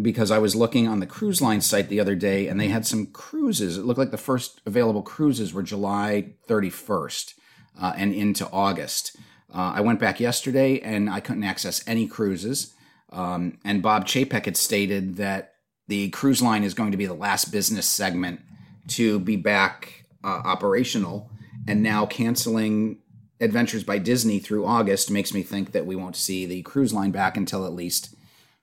because 0.00 0.30
I 0.30 0.38
was 0.38 0.56
looking 0.56 0.88
on 0.88 1.00
the 1.00 1.06
cruise 1.06 1.40
line 1.40 1.60
site 1.60 1.88
the 1.88 2.00
other 2.00 2.14
day 2.14 2.48
and 2.48 2.60
they 2.60 2.68
had 2.68 2.86
some 2.86 3.06
cruises. 3.06 3.78
It 3.78 3.84
looked 3.84 3.98
like 3.98 4.10
the 4.10 4.16
first 4.16 4.60
available 4.66 5.02
cruises 5.02 5.52
were 5.52 5.62
July 5.62 6.34
31st 6.48 7.34
uh, 7.80 7.92
and 7.96 8.14
into 8.14 8.48
August. 8.50 9.16
Uh, 9.54 9.74
I 9.76 9.80
went 9.80 10.00
back 10.00 10.18
yesterday 10.18 10.80
and 10.80 11.08
I 11.08 11.20
couldn't 11.20 11.44
access 11.44 11.86
any 11.86 12.06
cruises. 12.06 12.74
Um, 13.12 13.58
and 13.64 13.82
Bob 13.82 14.06
Chapek 14.06 14.46
had 14.46 14.56
stated 14.56 15.16
that 15.16 15.52
the 15.86 16.08
cruise 16.10 16.42
line 16.42 16.64
is 16.64 16.74
going 16.74 16.90
to 16.90 16.96
be 16.96 17.06
the 17.06 17.14
last 17.14 17.52
business 17.52 17.86
segment 17.86 18.40
to 18.88 19.20
be 19.20 19.36
back 19.36 20.06
uh, 20.24 20.40
operational. 20.44 21.30
And 21.68 21.82
now 21.82 22.06
canceling 22.06 22.98
Adventures 23.40 23.84
by 23.84 23.98
Disney 23.98 24.38
through 24.38 24.64
August 24.64 25.10
makes 25.10 25.34
me 25.34 25.42
think 25.42 25.72
that 25.72 25.86
we 25.86 25.96
won't 25.96 26.16
see 26.16 26.46
the 26.46 26.62
cruise 26.62 26.92
line 26.92 27.10
back 27.10 27.36
until 27.36 27.66
at 27.66 27.72
least 27.72 28.14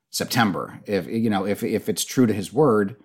September. 0.09 0.79
If 0.85 1.07
you 1.07 1.29
know, 1.29 1.45
if 1.45 1.63
if 1.63 1.89
it's 1.89 2.05
true 2.05 2.25
to 2.25 2.33
his 2.33 2.53
word, 2.53 2.95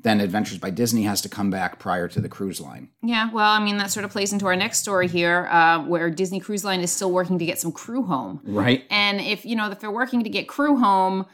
then 0.00 0.20
Adventures 0.20 0.58
by 0.58 0.70
Disney 0.70 1.02
has 1.02 1.20
to 1.22 1.28
come 1.28 1.50
back 1.50 1.78
prior 1.78 2.06
to 2.08 2.20
the 2.20 2.28
cruise 2.28 2.60
line. 2.60 2.88
Yeah, 3.02 3.30
well, 3.32 3.50
I 3.50 3.58
mean, 3.58 3.78
that 3.78 3.90
sort 3.90 4.04
of 4.04 4.12
plays 4.12 4.32
into 4.32 4.46
our 4.46 4.56
next 4.56 4.78
story 4.78 5.08
here, 5.08 5.46
uh, 5.50 5.82
where 5.84 6.08
Disney 6.08 6.38
Cruise 6.38 6.64
Line 6.64 6.80
is 6.80 6.92
still 6.92 7.10
working 7.10 7.38
to 7.38 7.44
get 7.44 7.58
some 7.58 7.72
crew 7.72 8.04
home. 8.04 8.40
Right? 8.44 8.84
And 8.90 9.20
if, 9.20 9.44
you 9.44 9.56
know, 9.56 9.70
if 9.70 9.80
they're 9.80 9.90
working 9.90 10.22
to 10.22 10.30
get 10.30 10.46
crew 10.46 10.76
home, 10.76 11.26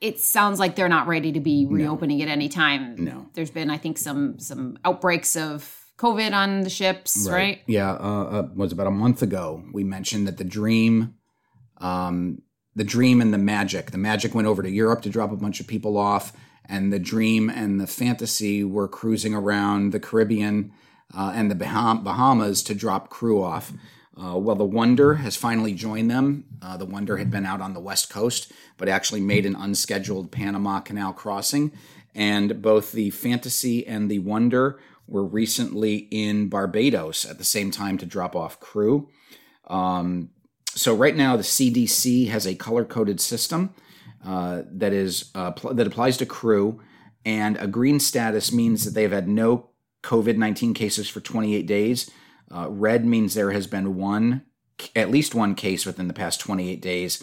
it 0.00 0.20
sounds 0.20 0.60
like 0.60 0.76
they're 0.76 0.88
not 0.88 1.06
ready 1.06 1.32
to 1.32 1.40
be 1.40 1.66
reopening 1.66 2.22
at 2.22 2.28
any 2.28 2.48
time. 2.48 3.02
No. 3.02 3.26
There's 3.32 3.50
been, 3.50 3.70
I 3.70 3.78
think, 3.78 3.98
some 3.98 4.38
some 4.38 4.78
outbreaks 4.84 5.34
of 5.34 5.74
COVID 5.98 6.32
on 6.32 6.60
the 6.60 6.70
ships, 6.70 7.28
right? 7.28 7.60
Yeah, 7.66 7.92
uh, 7.92 8.24
uh, 8.24 8.48
was 8.54 8.72
about 8.72 8.86
a 8.86 8.92
month 8.92 9.20
ago. 9.20 9.64
We 9.72 9.84
mentioned 9.84 10.28
that 10.28 10.38
the 10.38 10.44
Dream, 10.44 11.14
um, 11.78 12.42
the 12.76 12.84
Dream 12.84 13.20
and 13.20 13.34
the 13.34 13.38
Magic, 13.38 13.90
the 13.90 13.98
Magic 13.98 14.34
went 14.34 14.46
over 14.46 14.62
to 14.62 14.70
Europe 14.70 15.02
to 15.02 15.10
drop 15.10 15.32
a 15.32 15.36
bunch 15.36 15.58
of 15.58 15.66
people 15.66 15.98
off, 15.98 16.32
and 16.64 16.92
the 16.92 17.00
Dream 17.00 17.50
and 17.50 17.80
the 17.80 17.86
Fantasy 17.86 18.62
were 18.62 18.86
cruising 18.86 19.34
around 19.34 19.90
the 19.90 20.00
Caribbean 20.00 20.72
uh, 21.16 21.32
and 21.34 21.50
the 21.50 21.56
Baham- 21.56 22.04
Bahamas 22.04 22.62
to 22.64 22.74
drop 22.74 23.10
crew 23.10 23.42
off. 23.42 23.72
Uh, 24.16 24.36
well, 24.36 24.56
the 24.56 24.64
Wonder 24.64 25.14
has 25.14 25.36
finally 25.36 25.72
joined 25.72 26.10
them. 26.10 26.44
Uh, 26.60 26.76
the 26.76 26.84
Wonder 26.84 27.16
had 27.16 27.30
been 27.30 27.46
out 27.46 27.60
on 27.60 27.72
the 27.72 27.80
West 27.80 28.10
Coast, 28.10 28.52
but 28.76 28.88
actually 28.88 29.20
made 29.20 29.46
an 29.46 29.54
unscheduled 29.54 30.30
Panama 30.30 30.80
Canal 30.80 31.12
crossing. 31.12 31.72
And 32.14 32.60
both 32.60 32.92
the 32.92 33.10
Fantasy 33.10 33.86
and 33.86 34.10
the 34.10 34.18
Wonder 34.18 34.78
were 35.08 35.24
recently 35.24 36.08
in 36.10 36.48
Barbados 36.48 37.24
at 37.24 37.38
the 37.38 37.44
same 37.44 37.70
time 37.70 37.98
to 37.98 38.06
drop 38.06 38.36
off 38.36 38.60
crew. 38.60 39.08
Um, 39.66 40.30
so 40.68 40.94
right 40.94 41.16
now, 41.16 41.36
the 41.36 41.42
CDC 41.42 42.28
has 42.28 42.46
a 42.46 42.54
color 42.54 42.84
coded 42.84 43.20
system 43.20 43.74
uh, 44.24 44.62
that 44.70 44.92
is 44.92 45.30
uh, 45.34 45.52
pl- 45.52 45.74
that 45.74 45.86
applies 45.86 46.16
to 46.18 46.26
crew, 46.26 46.80
and 47.24 47.56
a 47.56 47.66
green 47.66 47.98
status 48.00 48.52
means 48.52 48.84
that 48.84 48.94
they've 48.94 49.10
had 49.10 49.28
no 49.28 49.70
COVID 50.02 50.36
nineteen 50.36 50.74
cases 50.74 51.08
for 51.08 51.20
28 51.20 51.66
days. 51.66 52.10
Uh, 52.50 52.68
red 52.70 53.04
means 53.04 53.34
there 53.34 53.50
has 53.50 53.66
been 53.66 53.96
one, 53.96 54.42
at 54.96 55.10
least 55.10 55.34
one 55.34 55.54
case 55.54 55.84
within 55.84 56.08
the 56.08 56.14
past 56.14 56.40
28 56.40 56.80
days. 56.80 57.22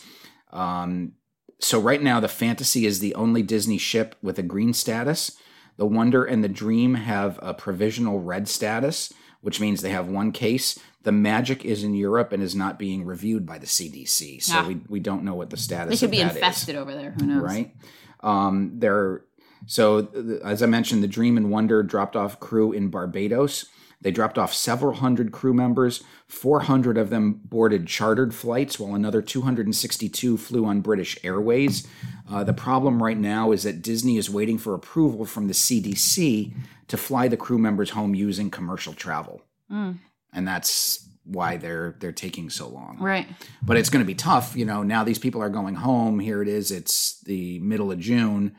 Um, 0.51 1.13
so 1.59 1.79
right 1.79 2.01
now, 2.01 2.19
the 2.19 2.27
Fantasy 2.27 2.85
is 2.85 2.99
the 2.99 3.15
only 3.15 3.41
Disney 3.41 3.77
ship 3.77 4.15
with 4.21 4.37
a 4.37 4.43
green 4.43 4.73
status. 4.73 5.35
The 5.77 5.85
Wonder 5.85 6.23
and 6.23 6.43
the 6.43 6.49
Dream 6.49 6.93
have 6.95 7.39
a 7.41 7.53
provisional 7.53 8.19
red 8.21 8.47
status, 8.47 9.11
which 9.41 9.59
means 9.59 9.81
they 9.81 9.89
have 9.91 10.07
one 10.07 10.31
case. 10.31 10.79
The 11.03 11.11
Magic 11.11 11.63
is 11.65 11.83
in 11.83 11.93
Europe 11.93 12.31
and 12.31 12.41
is 12.41 12.55
not 12.55 12.79
being 12.79 13.05
reviewed 13.05 13.45
by 13.45 13.57
the 13.59 13.67
CDC, 13.67 14.41
so 14.41 14.53
Ah. 14.59 14.65
we, 14.67 14.79
we 14.87 14.99
don't 14.99 15.23
know 15.23 15.35
what 15.35 15.49
the 15.49 15.57
status. 15.57 15.93
Is. 15.95 15.99
They 15.99 16.07
could 16.07 16.11
be 16.11 16.17
that 16.23 16.31
is 16.31 16.35
infested 16.37 16.75
over 16.75 16.93
there. 16.95 17.11
Who 17.19 17.25
knows? 17.27 17.43
right? 17.43 17.75
Um, 18.21 18.71
they're 18.79 19.21
so 19.67 20.03
th- 20.03 20.41
as 20.43 20.63
I 20.63 20.65
mentioned, 20.67 21.03
the 21.03 21.07
Dream 21.07 21.37
and 21.37 21.51
Wonder 21.51 21.83
dropped 21.83 22.15
off 22.15 22.39
crew 22.39 22.71
in 22.71 22.89
Barbados. 22.89 23.65
They 24.05 24.11
dropped 24.11 24.37
off 24.37 24.53
several 24.53 24.93
hundred 24.93 25.31
crew 25.31 25.51
members. 25.55 26.03
400 26.27 26.95
of 26.95 27.09
them 27.09 27.41
boarded 27.43 27.87
chartered 27.87 28.35
flights, 28.35 28.79
while 28.79 28.93
another 28.93 29.19
262 29.19 30.37
flew 30.37 30.63
on 30.63 30.81
British 30.81 31.17
Airways. 31.23 31.87
Uh, 32.31 32.43
the 32.43 32.53
problem 32.53 33.01
right 33.01 33.17
now 33.17 33.51
is 33.51 33.63
that 33.63 33.81
Disney 33.81 34.17
is 34.17 34.29
waiting 34.29 34.59
for 34.59 34.75
approval 34.75 35.25
from 35.25 35.47
the 35.47 35.53
CDC 35.55 36.53
to 36.87 36.97
fly 36.97 37.27
the 37.27 37.35
crew 37.35 37.57
members 37.57 37.89
home 37.89 38.13
using 38.13 38.51
commercial 38.51 38.93
travel, 38.93 39.41
Mm, 39.71 39.97
and 40.31 40.47
that's 40.47 41.09
why 41.23 41.57
they're 41.57 41.95
they're 41.99 42.11
taking 42.11 42.51
so 42.51 42.67
long 42.67 42.97
right. 42.99 43.25
but 43.63 43.75
it's 43.77 43.89
going 43.89 44.03
to 44.05 44.07
be 44.07 44.13
tough. 44.13 44.55
You 44.55 44.65
know, 44.65 44.83
now 44.83 45.03
these 45.03 45.17
people 45.17 45.41
are 45.41 45.49
going 45.49 45.73
home. 45.73 46.19
Here 46.19 46.43
it 46.43 46.47
is. 46.47 46.69
It's 46.69 47.21
the 47.21 47.57
middle 47.61 47.91
of 47.91 47.97
June. 47.99 48.55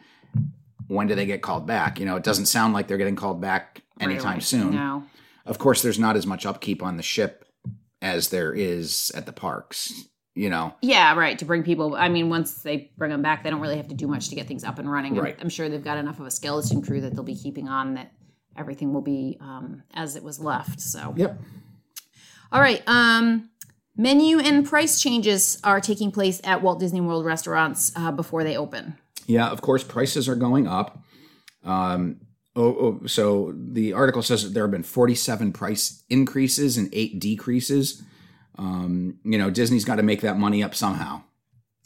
When 0.89 1.07
do 1.07 1.15
they 1.15 1.27
get 1.27 1.41
called 1.43 1.69
back? 1.69 2.01
You 2.01 2.07
know, 2.07 2.17
it 2.17 2.25
doesn't 2.25 2.47
sound 2.47 2.75
like 2.75 2.89
they're 2.89 2.97
getting 2.99 3.15
called 3.15 3.41
back 3.41 3.83
anytime 4.01 4.35
Right. 4.35 4.43
soon. 4.43 4.75
No. 4.75 5.05
Of 5.47 5.59
course, 5.59 5.83
there's 5.83 5.99
not 5.99 6.17
as 6.17 6.27
much 6.27 6.45
upkeep 6.45 6.83
on 6.83 6.97
the 6.97 7.03
ship 7.03 7.45
as 8.03 8.29
there 8.31 8.53
is 8.53 9.11
at 9.15 9.27
the 9.27 9.33
parks. 9.33 9.93
You 10.35 10.51
know, 10.51 10.75
Yeah, 10.83 11.15
right. 11.15 11.39
To 11.39 11.47
bring 11.47 11.63
people, 11.63 11.95
I 11.97 12.11
mean, 12.11 12.29
once 12.29 12.57
they 12.61 12.91
bring 12.99 13.11
them 13.11 13.23
back, 13.23 13.43
they 13.43 13.49
don't 13.49 13.61
really 13.61 13.79
have 13.79 13.89
to 13.89 13.95
do 13.95 14.07
much 14.07 14.29
to 14.29 14.35
get 14.35 14.47
things 14.47 14.65
up 14.65 14.79
and 14.79 14.91
running. 14.91 15.15
I'm- 15.15 15.25
Right. 15.25 15.37
I'm 15.41 15.49
sure 15.49 15.71
they've 15.71 15.83
got 15.83 15.97
enough 15.97 16.21
of 16.21 16.27
a 16.27 16.31
skeleton 16.31 16.83
crew 16.83 17.01
that 17.01 17.15
they'll 17.15 17.25
be 17.25 17.35
keeping 17.35 17.69
on 17.69 17.95
that 17.95 18.13
everything 18.55 18.93
will 18.93 19.01
be 19.01 19.39
um, 19.41 19.83
as 19.95 20.15
it 20.15 20.23
was 20.23 20.39
left. 20.39 20.79
So, 20.83 21.15
yep. 21.17 21.41
all 22.53 22.61
right. 22.61 22.83
Um, 22.87 23.49
menu 23.97 24.39
and 24.39 24.67
price 24.67 25.01
changes 25.01 25.59
are 25.65 25.81
taking 25.81 26.11
place 26.13 26.39
at 26.45 26.61
Walt 26.61 26.81
Disney 26.81 27.01
World 27.01 27.25
restaurants 27.25 27.93
uh, 27.97 28.13
before 28.13 28.45
they 28.45 28.59
open. 28.59 28.99
Yeah, 29.27 29.49
of 29.49 29.63
course, 29.63 29.83
prices 29.83 30.29
are 30.29 30.37
going 30.37 30.67
up. 30.67 31.03
Um, 31.65 32.21
oh, 32.57 33.01
oh, 33.03 33.07
so 33.07 33.55
the 33.57 33.93
article 33.93 34.23
says 34.23 34.43
that 34.43 34.55
there 34.55 34.65
have 34.65 34.71
been 34.71 34.83
47 34.83 35.53
price 35.53 36.03
increases 36.09 36.77
and 36.77 36.89
eight 36.93 37.21
decreases. 37.21 38.03
Um, 38.59 39.19
you 39.23 39.39
know, 39.39 39.51
Disney's 39.51 39.85
got 39.85 39.97
to 39.97 40.03
make 40.03 40.23
that 40.23 40.39
money 40.39 40.63
up 40.63 40.75
somehow 40.75 41.23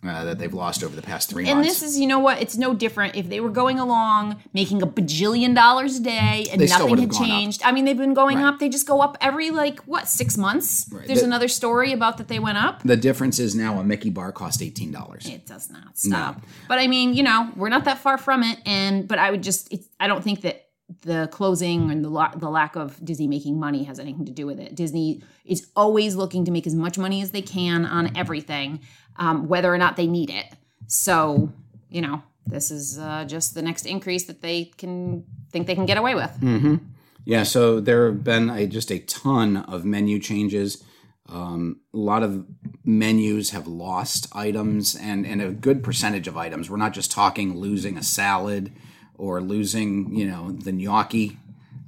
uh, 0.03 0.25
that 0.25 0.39
they've 0.39 0.55
lost 0.55 0.83
over 0.83 0.97
the 0.97 1.03
past 1.03 1.29
three 1.29 1.47
And 1.49 1.59
months. 1.59 1.69
And 1.69 1.77
this 1.77 1.83
is, 1.83 2.01
you 2.01 2.07
know 2.07 2.19
what? 2.19 2.41
It's 2.41 2.57
no 2.57 2.75
different. 2.75 3.17
If 3.17 3.29
they 3.29 3.41
were 3.41 3.51
going 3.51 3.79
along 3.79 4.43
making 4.55 4.83
a 4.83 4.87
bajillion 4.87 5.55
dollars 5.55 5.97
a 5.97 6.03
day 6.03 6.47
and 6.51 6.61
They 6.61 6.67
nothing 6.67 6.97
had 6.99 7.09
gone 7.11 7.23
up. 7.23 7.29
changed, 7.29 7.63
I 7.65 7.73
mean, 7.73 7.85
they've 7.85 7.97
been 7.97 8.15
going 8.15 8.39
Right. 8.39 8.47
up. 8.47 8.59
They 8.59 8.69
just 8.69 8.87
go 8.87 9.01
up 9.01 9.19
every, 9.21 9.51
like, 9.51 9.81
what, 9.81 10.09
six 10.09 10.39
months? 10.39 10.87
Right. 10.91 11.07
There's 11.07 11.21
The- 11.21 11.27
another 11.27 11.49
story 11.49 11.93
about 11.93 12.17
that 12.19 12.29
they 12.29 12.39
went 12.39 12.59
up. 12.59 12.83
the 12.83 12.97
difference 12.97 13.39
is 13.39 13.55
now 13.55 13.79
a 13.79 13.85
Mickey 13.85 14.11
bar 14.11 14.33
cost 14.33 14.63
eighteen 14.63 14.91
dollars. 14.93 15.27
It 15.27 15.47
does 15.47 15.71
not 15.71 15.99
stop. 15.99 16.43
But 16.69 16.79
I 16.79 16.87
mean, 16.87 17.15
you 17.15 17.23
know, 17.23 17.51
we're 17.57 17.69
not 17.69 17.85
that 17.85 17.99
far 17.99 18.17
from 18.19 18.43
it. 18.43 18.59
And, 18.67 19.07
but 19.07 19.19
I 19.19 19.31
would 19.31 19.43
just, 19.43 19.73
it's, 19.73 19.87
I 19.99 20.07
don't 20.07 20.25
think 20.25 20.41
that 20.43 20.67
the 21.03 21.29
closing 21.31 21.93
and 21.93 22.05
the, 22.05 22.09
la- 22.09 22.35
the 22.35 22.51
lack 22.51 22.75
of 22.75 23.03
Disney 23.05 23.29
making 23.29 23.61
money 23.61 23.85
has 23.85 24.01
anything 24.01 24.25
to 24.27 24.33
do 24.33 24.45
with 24.45 24.59
it. 24.59 24.75
Disney 24.75 25.23
is 25.45 25.69
always 25.77 26.17
looking 26.17 26.45
to 26.47 26.51
make 26.51 26.67
as 26.67 26.75
much 26.75 26.99
money 26.99 27.23
as 27.23 27.31
they 27.31 27.43
can 27.43 27.87
on 27.87 28.17
everything, 28.17 28.81
um, 29.17 29.49
whether 29.49 29.73
or 29.73 29.79
not 29.79 29.97
they 29.97 30.07
need 30.07 30.31
it. 30.31 30.47
So, 30.87 31.53
you 31.89 32.01
know, 32.01 32.23
this 32.47 32.71
is 32.71 32.99
uh, 32.99 33.25
just 33.25 33.55
the 33.55 33.63
next 33.63 33.87
increase 33.87 34.25
that 34.25 34.43
they 34.43 34.65
can 34.77 35.25
think 35.51 35.67
they 35.67 35.75
can 35.75 35.87
get 35.87 35.99
away 35.99 36.15
with. 36.15 36.31
Mm-hmm. 36.41 36.77
Yeah, 37.25 37.43
so 37.43 37.81
there 37.81 38.07
have 38.07 38.25
been 38.25 38.51
a, 38.51 38.67
just 38.67 38.91
a 38.91 38.99
ton 39.01 39.59
of 39.59 39.85
menu 39.85 40.19
changes. 40.19 40.83
Um, 41.29 41.81
a 41.95 41.99
lot 41.99 42.23
of 42.23 42.45
menus 42.85 43.51
have 43.51 43.69
lost 43.69 44.27
items 44.33 44.97
and, 44.97 45.27
and 45.27 45.41
a 45.41 45.51
good 45.51 45.85
percentage 45.85 46.27
of 46.27 46.37
items. 46.37 46.69
We're 46.69 46.77
not 46.77 46.93
just 46.93 47.13
talking 47.13 47.57
losing 47.57 47.97
a 47.97 48.03
salad 48.03 48.73
or 49.15 49.41
losing, 49.41 50.17
you 50.17 50.27
know, 50.27 50.51
the 50.51 50.73
gnocchi 50.73 51.37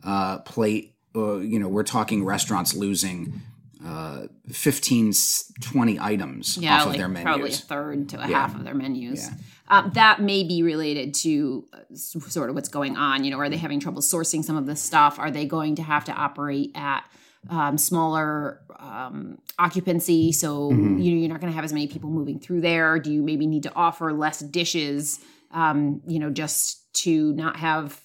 uh, 0.04 0.38
plate. 0.38 0.94
Uh, 1.14 1.38
you 1.38 1.58
know, 1.58 1.68
we're 1.68 1.82
talking 1.82 2.24
restaurants 2.24 2.74
losing 2.74 3.40
uh, 3.84 4.26
15, 4.50 5.12
20 5.60 5.98
items 6.00 6.56
yeah, 6.58 6.76
off 6.80 6.86
like 6.86 6.94
of 6.94 6.98
their 6.98 7.08
menus. 7.08 7.24
Probably 7.24 7.50
a 7.50 7.54
third 7.54 8.08
to 8.10 8.16
a 8.24 8.28
Yeah. 8.28 8.40
half 8.40 8.54
of 8.54 8.64
their 8.64 8.74
menus. 8.74 9.28
Yeah. 9.28 9.34
Um, 9.68 9.90
that 9.94 10.20
may 10.20 10.44
be 10.44 10.62
related 10.62 11.14
to 11.14 11.66
uh, 11.72 11.78
sort 11.94 12.48
of 12.50 12.54
what's 12.54 12.68
going 12.68 12.96
on. 12.96 13.24
You 13.24 13.30
know, 13.30 13.38
are 13.38 13.48
they 13.48 13.56
having 13.56 13.80
trouble 13.80 14.02
sourcing 14.02 14.44
some 14.44 14.56
of 14.56 14.66
this 14.66 14.82
stuff? 14.82 15.18
Are 15.18 15.30
they 15.30 15.46
going 15.46 15.76
to 15.76 15.82
have 15.82 16.04
to 16.06 16.12
operate 16.12 16.72
at 16.74 17.04
um, 17.48 17.78
smaller 17.78 18.60
um, 18.78 19.38
occupancy? 19.58 20.32
So 20.32 20.70
Mm-hmm. 20.70 20.98
you 20.98 21.12
know, 21.14 21.20
you're 21.20 21.28
not 21.28 21.40
going 21.40 21.50
to 21.52 21.56
have 21.56 21.64
as 21.64 21.72
many 21.72 21.86
people 21.86 22.10
moving 22.10 22.38
through 22.38 22.60
there. 22.60 22.98
Do 22.98 23.12
you 23.12 23.22
maybe 23.22 23.46
need 23.46 23.62
to 23.62 23.74
offer 23.74 24.12
less 24.12 24.40
dishes? 24.40 25.20
Um, 25.52 26.02
you 26.06 26.18
know, 26.18 26.30
just 26.30 26.92
to 27.04 27.32
not 27.34 27.56
have 27.56 28.00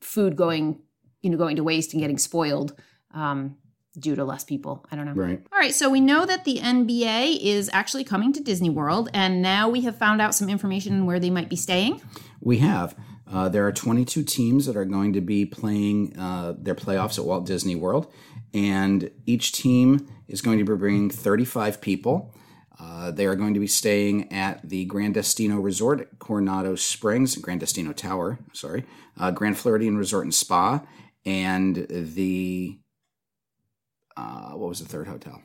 food 0.00 0.36
going, 0.36 0.80
you 1.22 1.30
know, 1.30 1.36
going 1.36 1.56
to 1.56 1.64
waste 1.64 1.92
and 1.92 2.00
getting 2.00 2.18
spoiled 2.18 2.74
um, 3.14 3.56
due 3.98 4.14
to 4.14 4.24
less 4.24 4.44
people. 4.44 4.86
I 4.90 4.96
don't 4.96 5.06
know. 5.06 5.12
Right. 5.12 5.42
All 5.52 5.58
right, 5.58 5.74
so 5.74 5.90
we 5.90 6.00
know 6.00 6.24
that 6.26 6.44
the 6.44 6.58
NBA 6.58 7.40
is 7.40 7.70
actually 7.72 8.04
coming 8.04 8.32
to 8.32 8.40
Disney 8.40 8.70
World, 8.70 9.08
and 9.12 9.42
now 9.42 9.68
we 9.68 9.80
have 9.82 9.96
found 9.96 10.20
out 10.20 10.34
some 10.34 10.48
information 10.48 10.94
on 10.94 11.06
where 11.06 11.18
they 11.18 11.30
might 11.30 11.48
be 11.48 11.56
staying. 11.56 12.00
We 12.40 12.58
have. 12.58 12.94
Uh, 13.30 13.48
there 13.48 13.66
are 13.66 13.72
22 13.72 14.24
teams 14.24 14.66
that 14.66 14.76
are 14.76 14.84
going 14.84 15.12
to 15.12 15.20
be 15.20 15.46
playing 15.46 16.16
uh, 16.18 16.54
their 16.58 16.74
playoffs 16.74 17.18
at 17.18 17.24
Walt 17.24 17.46
Disney 17.46 17.76
World, 17.76 18.12
and 18.52 19.10
each 19.26 19.52
team 19.52 20.08
is 20.26 20.40
going 20.40 20.58
to 20.58 20.64
be 20.64 20.76
bringing 20.76 21.10
35 21.10 21.80
people. 21.80 22.34
Uh, 22.78 23.10
they 23.10 23.26
are 23.26 23.36
going 23.36 23.54
to 23.54 23.60
be 23.60 23.66
staying 23.66 24.32
at 24.32 24.66
the 24.68 24.84
Grand 24.86 25.14
Destino 25.14 25.60
Resort 25.60 26.00
at 26.00 26.18
Coronado 26.18 26.74
Springs, 26.76 27.36
Grand 27.36 27.60
Destino 27.60 27.92
Tower, 27.92 28.38
sorry, 28.52 28.84
uh, 29.18 29.30
Grand 29.30 29.58
Floridian 29.58 29.98
Resort 29.98 30.24
and 30.24 30.34
Spa, 30.34 30.82
and 31.26 31.86
the 31.90 32.79
uh, 34.20 34.50
what 34.50 34.68
was 34.68 34.80
the 34.80 34.88
third 34.88 35.08
hotel? 35.08 35.40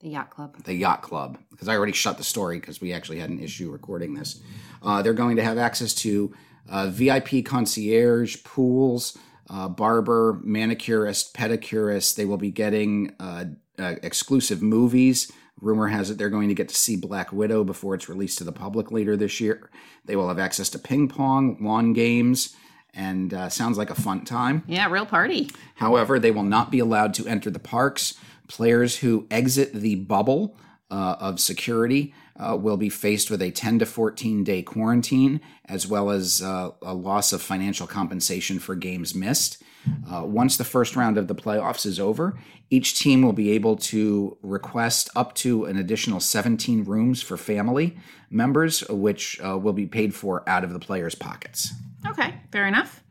The 0.00 0.08
yacht 0.08 0.30
club. 0.30 0.56
the 0.64 0.74
yacht 0.74 1.02
club 1.02 1.36
because 1.50 1.68
I 1.68 1.76
already 1.76 1.92
shut 1.92 2.16
the 2.16 2.24
story 2.24 2.58
because 2.58 2.80
we 2.80 2.90
actually 2.94 3.18
had 3.18 3.28
an 3.28 3.38
issue 3.38 3.70
recording 3.70 4.14
this. 4.14 4.40
Uh, 4.82 5.02
they're 5.02 5.12
going 5.12 5.36
to 5.36 5.44
have 5.44 5.58
access 5.58 5.92
to 5.96 6.34
uh, 6.70 6.86
VIP 6.88 7.44
concierge, 7.44 8.42
pools, 8.42 9.18
uh, 9.50 9.68
barber, 9.68 10.40
manicurist, 10.42 11.34
pedicurist. 11.34 12.14
They 12.14 12.24
will 12.24 12.38
be 12.38 12.50
getting 12.50 13.14
uh, 13.20 13.44
uh, 13.78 13.96
exclusive 14.02 14.62
movies. 14.62 15.30
Rumor 15.60 15.88
has 15.88 16.08
it 16.08 16.16
they're 16.16 16.30
going 16.30 16.48
to 16.48 16.54
get 16.54 16.70
to 16.70 16.74
see 16.74 16.96
Black 16.96 17.30
Widow 17.30 17.64
before 17.64 17.94
it's 17.94 18.08
released 18.08 18.38
to 18.38 18.44
the 18.44 18.52
public 18.52 18.90
later 18.90 19.18
this 19.18 19.38
year. 19.38 19.70
They 20.06 20.16
will 20.16 20.28
have 20.28 20.38
access 20.38 20.70
to 20.70 20.78
ping 20.78 21.08
pong, 21.08 21.58
lawn 21.60 21.92
games, 21.92 22.56
and 22.94 23.32
uh, 23.32 23.48
sounds 23.48 23.78
like 23.78 23.90
a 23.90 23.94
fun 23.94 24.24
time. 24.24 24.62
Yeah, 24.66 24.88
real 24.90 25.06
party. 25.06 25.50
However, 25.76 26.18
they 26.18 26.30
will 26.30 26.42
not 26.42 26.70
be 26.70 26.78
allowed 26.78 27.14
to 27.14 27.26
enter 27.26 27.50
the 27.50 27.58
parks. 27.58 28.14
Players 28.48 28.98
who 28.98 29.26
exit 29.30 29.72
the 29.72 29.94
bubble 29.96 30.56
uh, 30.90 31.16
of 31.20 31.40
security 31.40 32.12
uh, 32.38 32.56
will 32.56 32.76
be 32.76 32.88
faced 32.88 33.30
with 33.30 33.42
a 33.42 33.50
10 33.50 33.80
to 33.80 33.86
14 33.86 34.44
day 34.44 34.62
quarantine, 34.62 35.40
as 35.66 35.86
well 35.86 36.10
as 36.10 36.42
uh, 36.42 36.70
a 36.82 36.94
loss 36.94 37.32
of 37.32 37.42
financial 37.42 37.86
compensation 37.86 38.58
for 38.58 38.74
games 38.74 39.14
missed. 39.14 39.62
Uh, 40.10 40.24
once 40.24 40.56
the 40.56 40.64
first 40.64 40.96
round 40.96 41.16
of 41.16 41.26
the 41.26 41.34
playoffs 41.34 41.86
is 41.86 41.98
over, 41.98 42.38
each 42.68 42.98
team 42.98 43.22
will 43.22 43.32
be 43.32 43.50
able 43.50 43.76
to 43.76 44.36
request 44.42 45.08
up 45.16 45.34
to 45.34 45.64
an 45.64 45.76
additional 45.76 46.20
17 46.20 46.84
rooms 46.84 47.22
for 47.22 47.36
family 47.36 47.96
members, 48.30 48.86
which 48.88 49.40
uh, 49.44 49.58
will 49.58 49.72
be 49.72 49.86
paid 49.86 50.14
for 50.14 50.46
out 50.48 50.64
of 50.64 50.72
the 50.72 50.78
players' 50.78 51.14
pockets. 51.14 51.72
Okay, 52.06 52.34
fair 52.50 52.66
enough. 52.66 53.02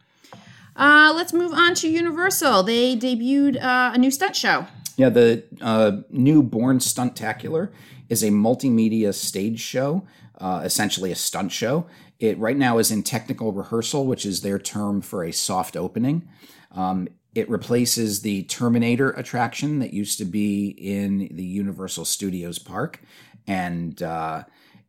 Uh, 0.76 1.12
let's 1.16 1.34
move 1.34 1.52
on 1.52 1.74
to 1.76 1.90
Universal. 1.90 2.64
They 2.64 2.96
debuted 2.96 3.62
uh, 3.62 3.92
a 3.94 3.98
new 3.98 4.12
stunt 4.12 4.36
show. 4.36 4.66
Yeah, 4.96 5.10
the 5.10 5.44
uh, 5.62 6.02
new 6.10 6.42
Bourne 6.44 6.80
Stuntacular 6.80 7.72
is 8.10 8.24
a 8.24 8.30
multimedia 8.30 9.14
stage 9.14 9.60
show, 9.60 10.06
uh, 10.40 10.62
essentially 10.64 11.12
a 11.12 11.16
stunt 11.16 11.52
show. 11.52 11.86
It 12.20 12.38
right 12.38 12.58
now 12.58 12.80
is 12.80 12.92
in 12.92 13.04
technical 13.04 13.54
rehearsal, 13.54 14.06
which 14.06 14.26
is 14.26 14.42
their 14.42 14.60
term 14.60 15.02
for 15.02 15.24
a 15.24 15.32
soft 15.32 15.78
opening. 15.78 16.28
Um, 16.72 17.08
it 17.36 17.50
replaces 17.50 18.22
the 18.22 18.44
Terminator 18.44 19.12
attraction 19.12 19.80
that 19.80 19.94
used 19.94 20.18
to 20.18 20.26
be 20.26 20.70
in 20.70 21.30
the 21.32 21.46
Universal 21.46 22.06
Studios 22.06 22.60
park, 22.60 23.02
and 23.48 24.02
uh, 24.02 24.44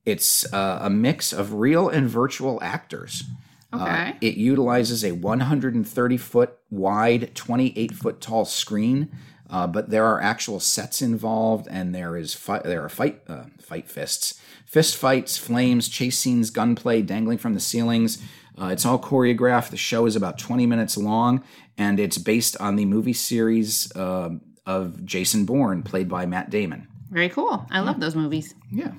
it's 0.05 0.51
uh, 0.53 0.81
a 0.83 0.91
mix 0.91 1.33
of 1.33 1.55
real 1.55 1.89
and 1.89 2.09
virtual 2.09 2.59
actors. 2.63 3.25
Uh, 3.73 3.77
Okay. 3.83 4.17
it 4.21 4.35
utilizes 4.37 5.05
a 5.05 5.13
130 5.13 6.17
foot 6.17 6.59
wide, 6.71 7.35
28 7.35 7.93
foot 7.95 8.21
tall 8.21 8.45
screen, 8.45 9.09
uh, 9.49 9.67
but 9.67 9.91
there 9.91 10.05
are 10.07 10.21
actual 10.21 10.59
sets 10.61 11.01
involved, 11.03 11.69
and 11.71 11.95
there 11.95 12.17
is 12.17 12.35
fi- 12.35 12.63
there 12.65 12.85
are 12.85 12.89
fight 12.89 13.21
uh, 13.29 13.45
fight 13.61 13.89
fists, 13.89 14.41
fist 14.67 14.97
fights, 14.97 15.39
flames, 15.39 15.89
chase 15.89 16.19
scenes, 16.19 16.51
gunplay, 16.51 17.01
dangling 17.03 17.39
from 17.39 17.55
the 17.55 17.61
ceilings. 17.61 18.19
Uh, 18.61 18.67
it's 18.67 18.85
all 18.85 18.99
choreographed. 18.99 19.71
The 19.71 19.77
show 19.77 20.05
is 20.07 20.17
about 20.17 20.39
20 20.39 20.67
minutes 20.67 20.97
long, 20.97 21.43
and 21.79 21.99
it's 22.01 22.19
based 22.19 22.57
on 22.61 22.77
the 22.77 22.85
movie 22.85 23.13
series 23.13 23.95
uh, 23.97 24.31
of 24.67 25.05
Jason 25.07 25.45
Bourne, 25.47 25.83
played 25.83 26.09
by 26.09 26.27
Matt 26.27 26.51
Damon. 26.51 26.87
Very 27.11 27.29
cool. 27.29 27.67
I 27.71 27.81
love 27.81 27.99
those 28.01 28.15
movies. 28.15 28.55
Yeah. 28.71 28.93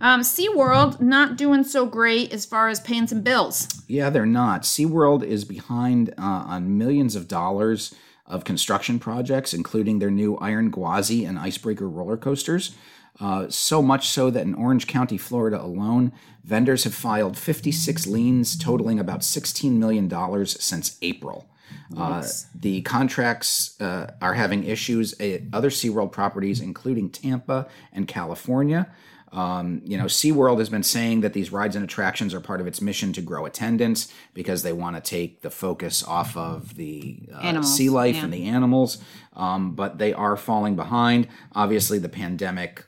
Um, 0.00 0.22
SeaWorld 0.22 1.00
not 1.00 1.36
doing 1.36 1.62
so 1.62 1.84
great 1.84 2.32
as 2.32 2.46
far 2.46 2.68
as 2.68 2.80
paying 2.80 3.06
some 3.06 3.20
bills. 3.20 3.68
Yeah, 3.86 4.08
they're 4.10 4.24
not. 4.24 4.62
SeaWorld 4.62 5.22
is 5.22 5.44
behind 5.44 6.10
uh, 6.16 6.22
on 6.22 6.78
millions 6.78 7.14
of 7.14 7.28
dollars 7.28 7.94
of 8.26 8.44
construction 8.44 8.98
projects, 8.98 9.52
including 9.52 9.98
their 9.98 10.10
new 10.10 10.36
Iron 10.36 10.70
Gwazi 10.70 11.26
and 11.26 11.38
Icebreaker 11.38 11.88
roller 11.88 12.16
coasters. 12.16 12.74
Uh, 13.18 13.48
so 13.50 13.82
much 13.82 14.08
so 14.08 14.30
that 14.30 14.42
in 14.42 14.54
Orange 14.54 14.86
County, 14.86 15.18
Florida 15.18 15.60
alone, 15.60 16.12
vendors 16.44 16.84
have 16.84 16.94
filed 16.94 17.36
56 17.36 18.06
liens 18.06 18.56
totaling 18.56 18.98
about 18.98 19.20
$16 19.20 19.72
million 19.72 20.08
since 20.46 20.96
April. 21.02 21.50
Uh, 21.96 22.24
the 22.54 22.82
contracts 22.82 23.80
uh, 23.80 24.12
are 24.22 24.34
having 24.34 24.64
issues 24.64 25.18
at 25.20 25.42
other 25.52 25.70
SeaWorld 25.70 26.12
properties, 26.12 26.60
including 26.60 27.10
Tampa 27.10 27.68
and 27.92 28.08
California. 28.08 28.88
Um, 29.32 29.80
you 29.84 29.96
know, 29.96 30.06
SeaWorld 30.06 30.58
has 30.58 30.68
been 30.68 30.82
saying 30.82 31.20
that 31.20 31.32
these 31.32 31.52
rides 31.52 31.76
and 31.76 31.84
attractions 31.84 32.34
are 32.34 32.40
part 32.40 32.60
of 32.60 32.66
its 32.66 32.80
mission 32.80 33.12
to 33.12 33.22
grow 33.22 33.46
attendance 33.46 34.12
because 34.34 34.62
they 34.62 34.72
want 34.72 34.96
to 34.96 35.02
take 35.02 35.42
the 35.42 35.50
focus 35.50 36.02
off 36.02 36.36
of 36.36 36.74
the 36.74 37.28
uh, 37.32 37.62
sea 37.62 37.90
life 37.90 38.16
yeah. 38.16 38.24
and 38.24 38.32
the 38.32 38.46
animals. 38.46 38.98
Um, 39.34 39.74
but 39.74 39.98
they 39.98 40.12
are 40.12 40.36
falling 40.36 40.74
behind. 40.74 41.28
Obviously, 41.54 41.98
the 41.98 42.08
pandemic 42.08 42.84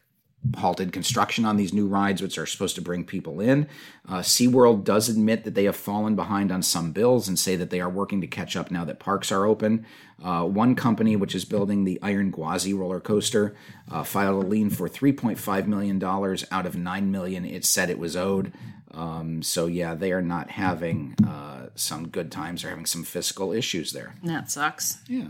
halted 0.57 0.93
construction 0.93 1.45
on 1.45 1.57
these 1.57 1.73
new 1.73 1.87
rides, 1.87 2.21
which 2.21 2.37
are 2.37 2.47
supposed 2.47 2.75
to 2.75 2.83
bring 2.83 3.05
people 3.05 3.41
in. 3.41 3.69
Uh, 4.09 4.19
SeaWorld 4.19 4.85
does 4.85 5.09
admit 5.09 5.45
that 5.45 5.55
they 5.55 5.65
have 5.65 5.77
fallen 5.77 6.17
behind 6.17 6.51
on 6.51 6.63
some 6.63 6.93
bills 6.93 7.29
and 7.29 7.39
say 7.39 7.55
that 7.57 7.71
they 7.71 7.81
are 7.81 7.89
working 7.89 8.21
to 8.21 8.27
catch 8.27 8.57
up 8.57 8.71
now 8.71 8.85
that 8.85 8.99
parks 8.99 9.31
are 9.31 9.47
open. 9.47 9.87
Uh, 10.23 10.45
one 10.45 10.75
company, 10.75 11.17
which 11.17 11.35
is 11.35 11.45
building 11.45 11.85
the 11.85 11.99
Iron 12.03 12.31
Gwazi 12.31 12.75
roller 12.75 13.01
coaster, 13.01 13.55
uh, 13.91 14.03
filed 14.03 14.45
a 14.45 14.47
lien 14.47 14.71
for 14.71 14.89
$3.5 14.89 15.67
million 15.67 16.03
out 16.51 16.67
of 16.67 16.77
9 16.77 17.11
million 17.11 17.45
it 17.45 17.65
said 17.65 17.91
it 17.91 17.99
was 17.99 18.17
owed. 18.17 18.53
Um, 18.95 19.43
so, 19.43 19.67
yeah, 19.67 19.95
they 19.95 20.13
are 20.13 20.23
not 20.23 20.51
having 20.51 21.15
uh, 21.27 21.69
some 21.75 22.09
good 22.09 22.31
times. 22.31 22.63
They're 22.63 22.71
having 22.71 22.87
some 22.87 23.05
fiscal 23.05 23.53
issues 23.53 23.93
there. 23.93 24.15
That 24.23 24.51
sucks. 24.51 24.99
Yeah. 25.09 25.29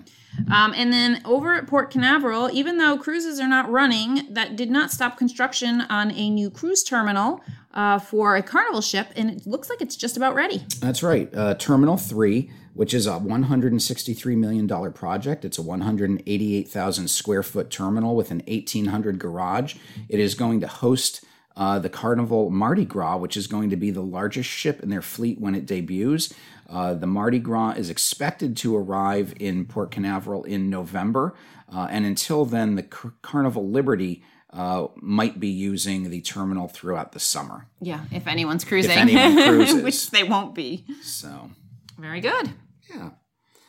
Um, 0.51 0.73
and 0.75 0.93
then 0.93 1.21
over 1.25 1.55
at 1.55 1.67
Port 1.67 1.91
Canaveral, 1.91 2.51
even 2.53 2.79
though 2.79 2.97
cruises 2.97 3.39
are 3.39 3.49
not 3.49 3.71
running, 3.71 4.33
that 4.33 4.57
did 4.57 4.71
not 4.71 4.91
stop 4.91 5.17
construction 5.19 5.83
on 5.83 6.11
a 6.13 6.31
new 6.31 6.51
cruise 6.51 6.83
terminal 6.83 7.41
uh, 7.75 7.99
for 7.99 8.37
a 8.37 8.43
carnival 8.43 8.81
ship, 8.81 9.09
and 9.17 9.31
it 9.31 9.47
looks 9.47 9.69
like 9.71 9.81
it's 9.81 9.97
just 9.97 10.17
about 10.17 10.35
ready. 10.35 10.65
That's 10.81 11.03
right. 11.03 11.33
Uh, 11.35 11.55
Terminal 11.55 11.97
3, 11.97 12.51
which 12.75 12.95
is 12.95 13.07
a 13.07 13.13
$163 13.13 14.37
million 14.37 14.93
project. 14.93 15.45
It's 15.45 15.59
a 15.59 15.63
188,000 15.63 17.09
square 17.09 17.43
foot 17.43 17.71
terminal 17.71 18.17
with 18.17 18.31
an 18.31 18.43
1,800 18.47 19.19
garage. 19.19 19.77
It 20.09 20.21
is 20.21 20.35
going 20.35 20.61
to 20.61 20.67
host 20.67 21.25
uh, 21.57 21.79
the 21.79 21.89
Carnival 21.91 22.51
Mardi 22.51 22.85
Gras, 22.85 23.17
which 23.19 23.37
is 23.37 23.47
going 23.47 23.71
to 23.71 23.77
be 23.77 23.91
the 23.91 24.01
largest 24.03 24.49
ship 24.49 24.83
in 24.83 24.89
their 24.91 25.03
fleet 25.03 25.41
when 25.41 25.55
it 25.55 25.67
debuts. 25.67 26.33
Uh, 26.69 26.95
the 26.95 27.07
Mardi 27.07 27.39
Gras 27.39 27.73
is 27.73 27.91
expected 27.91 28.57
to 28.59 28.77
arrive 28.77 29.35
in 29.39 29.67
Port 29.67 29.91
Canaveral 29.91 30.45
in 30.45 30.71
November. 30.71 31.35
Uh, 31.73 31.89
and 31.91 32.07
until 32.07 32.45
then, 32.45 32.77
the 32.77 32.83
Car- 32.83 33.13
Carnival 33.23 33.69
Liberty 33.69 34.23
uh, 34.51 34.87
might 34.97 35.41
be 35.41 35.49
using 35.49 36.11
the 36.11 36.21
terminal 36.23 36.69
throughout 36.69 37.13
the 37.13 37.21
summer. 37.21 37.67
Yeah, 37.81 38.05
if 38.11 38.27
anyone's 38.27 38.65
cruising, 38.65 38.93
anyone 38.93 39.35
cruises. 39.49 39.83
which 39.83 40.11
they 40.11 40.25
won't 40.25 40.55
be. 40.55 40.85
So, 41.03 41.51
Very 41.99 42.21
good. 42.21 42.51
yeah. 42.95 43.11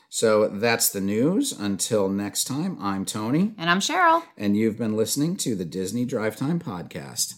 So 0.09 0.47
that's 0.47 0.89
the 0.89 1.01
news. 1.01 1.51
Until 1.53 2.07
next 2.07 2.43
time, 2.45 2.77
I'm 2.79 3.03
Tony, 3.05 3.53
And 3.57 3.69
I'm 3.69 3.79
Cheryl. 3.79 4.23
and 4.37 4.55
you've 4.55 4.77
been 4.77 4.95
listening 4.95 5.37
to 5.37 5.55
the 5.55 5.65
Disney 5.65 6.05
Drive 6.05 6.35
Time 6.35 6.59
Podcast. 6.59 7.35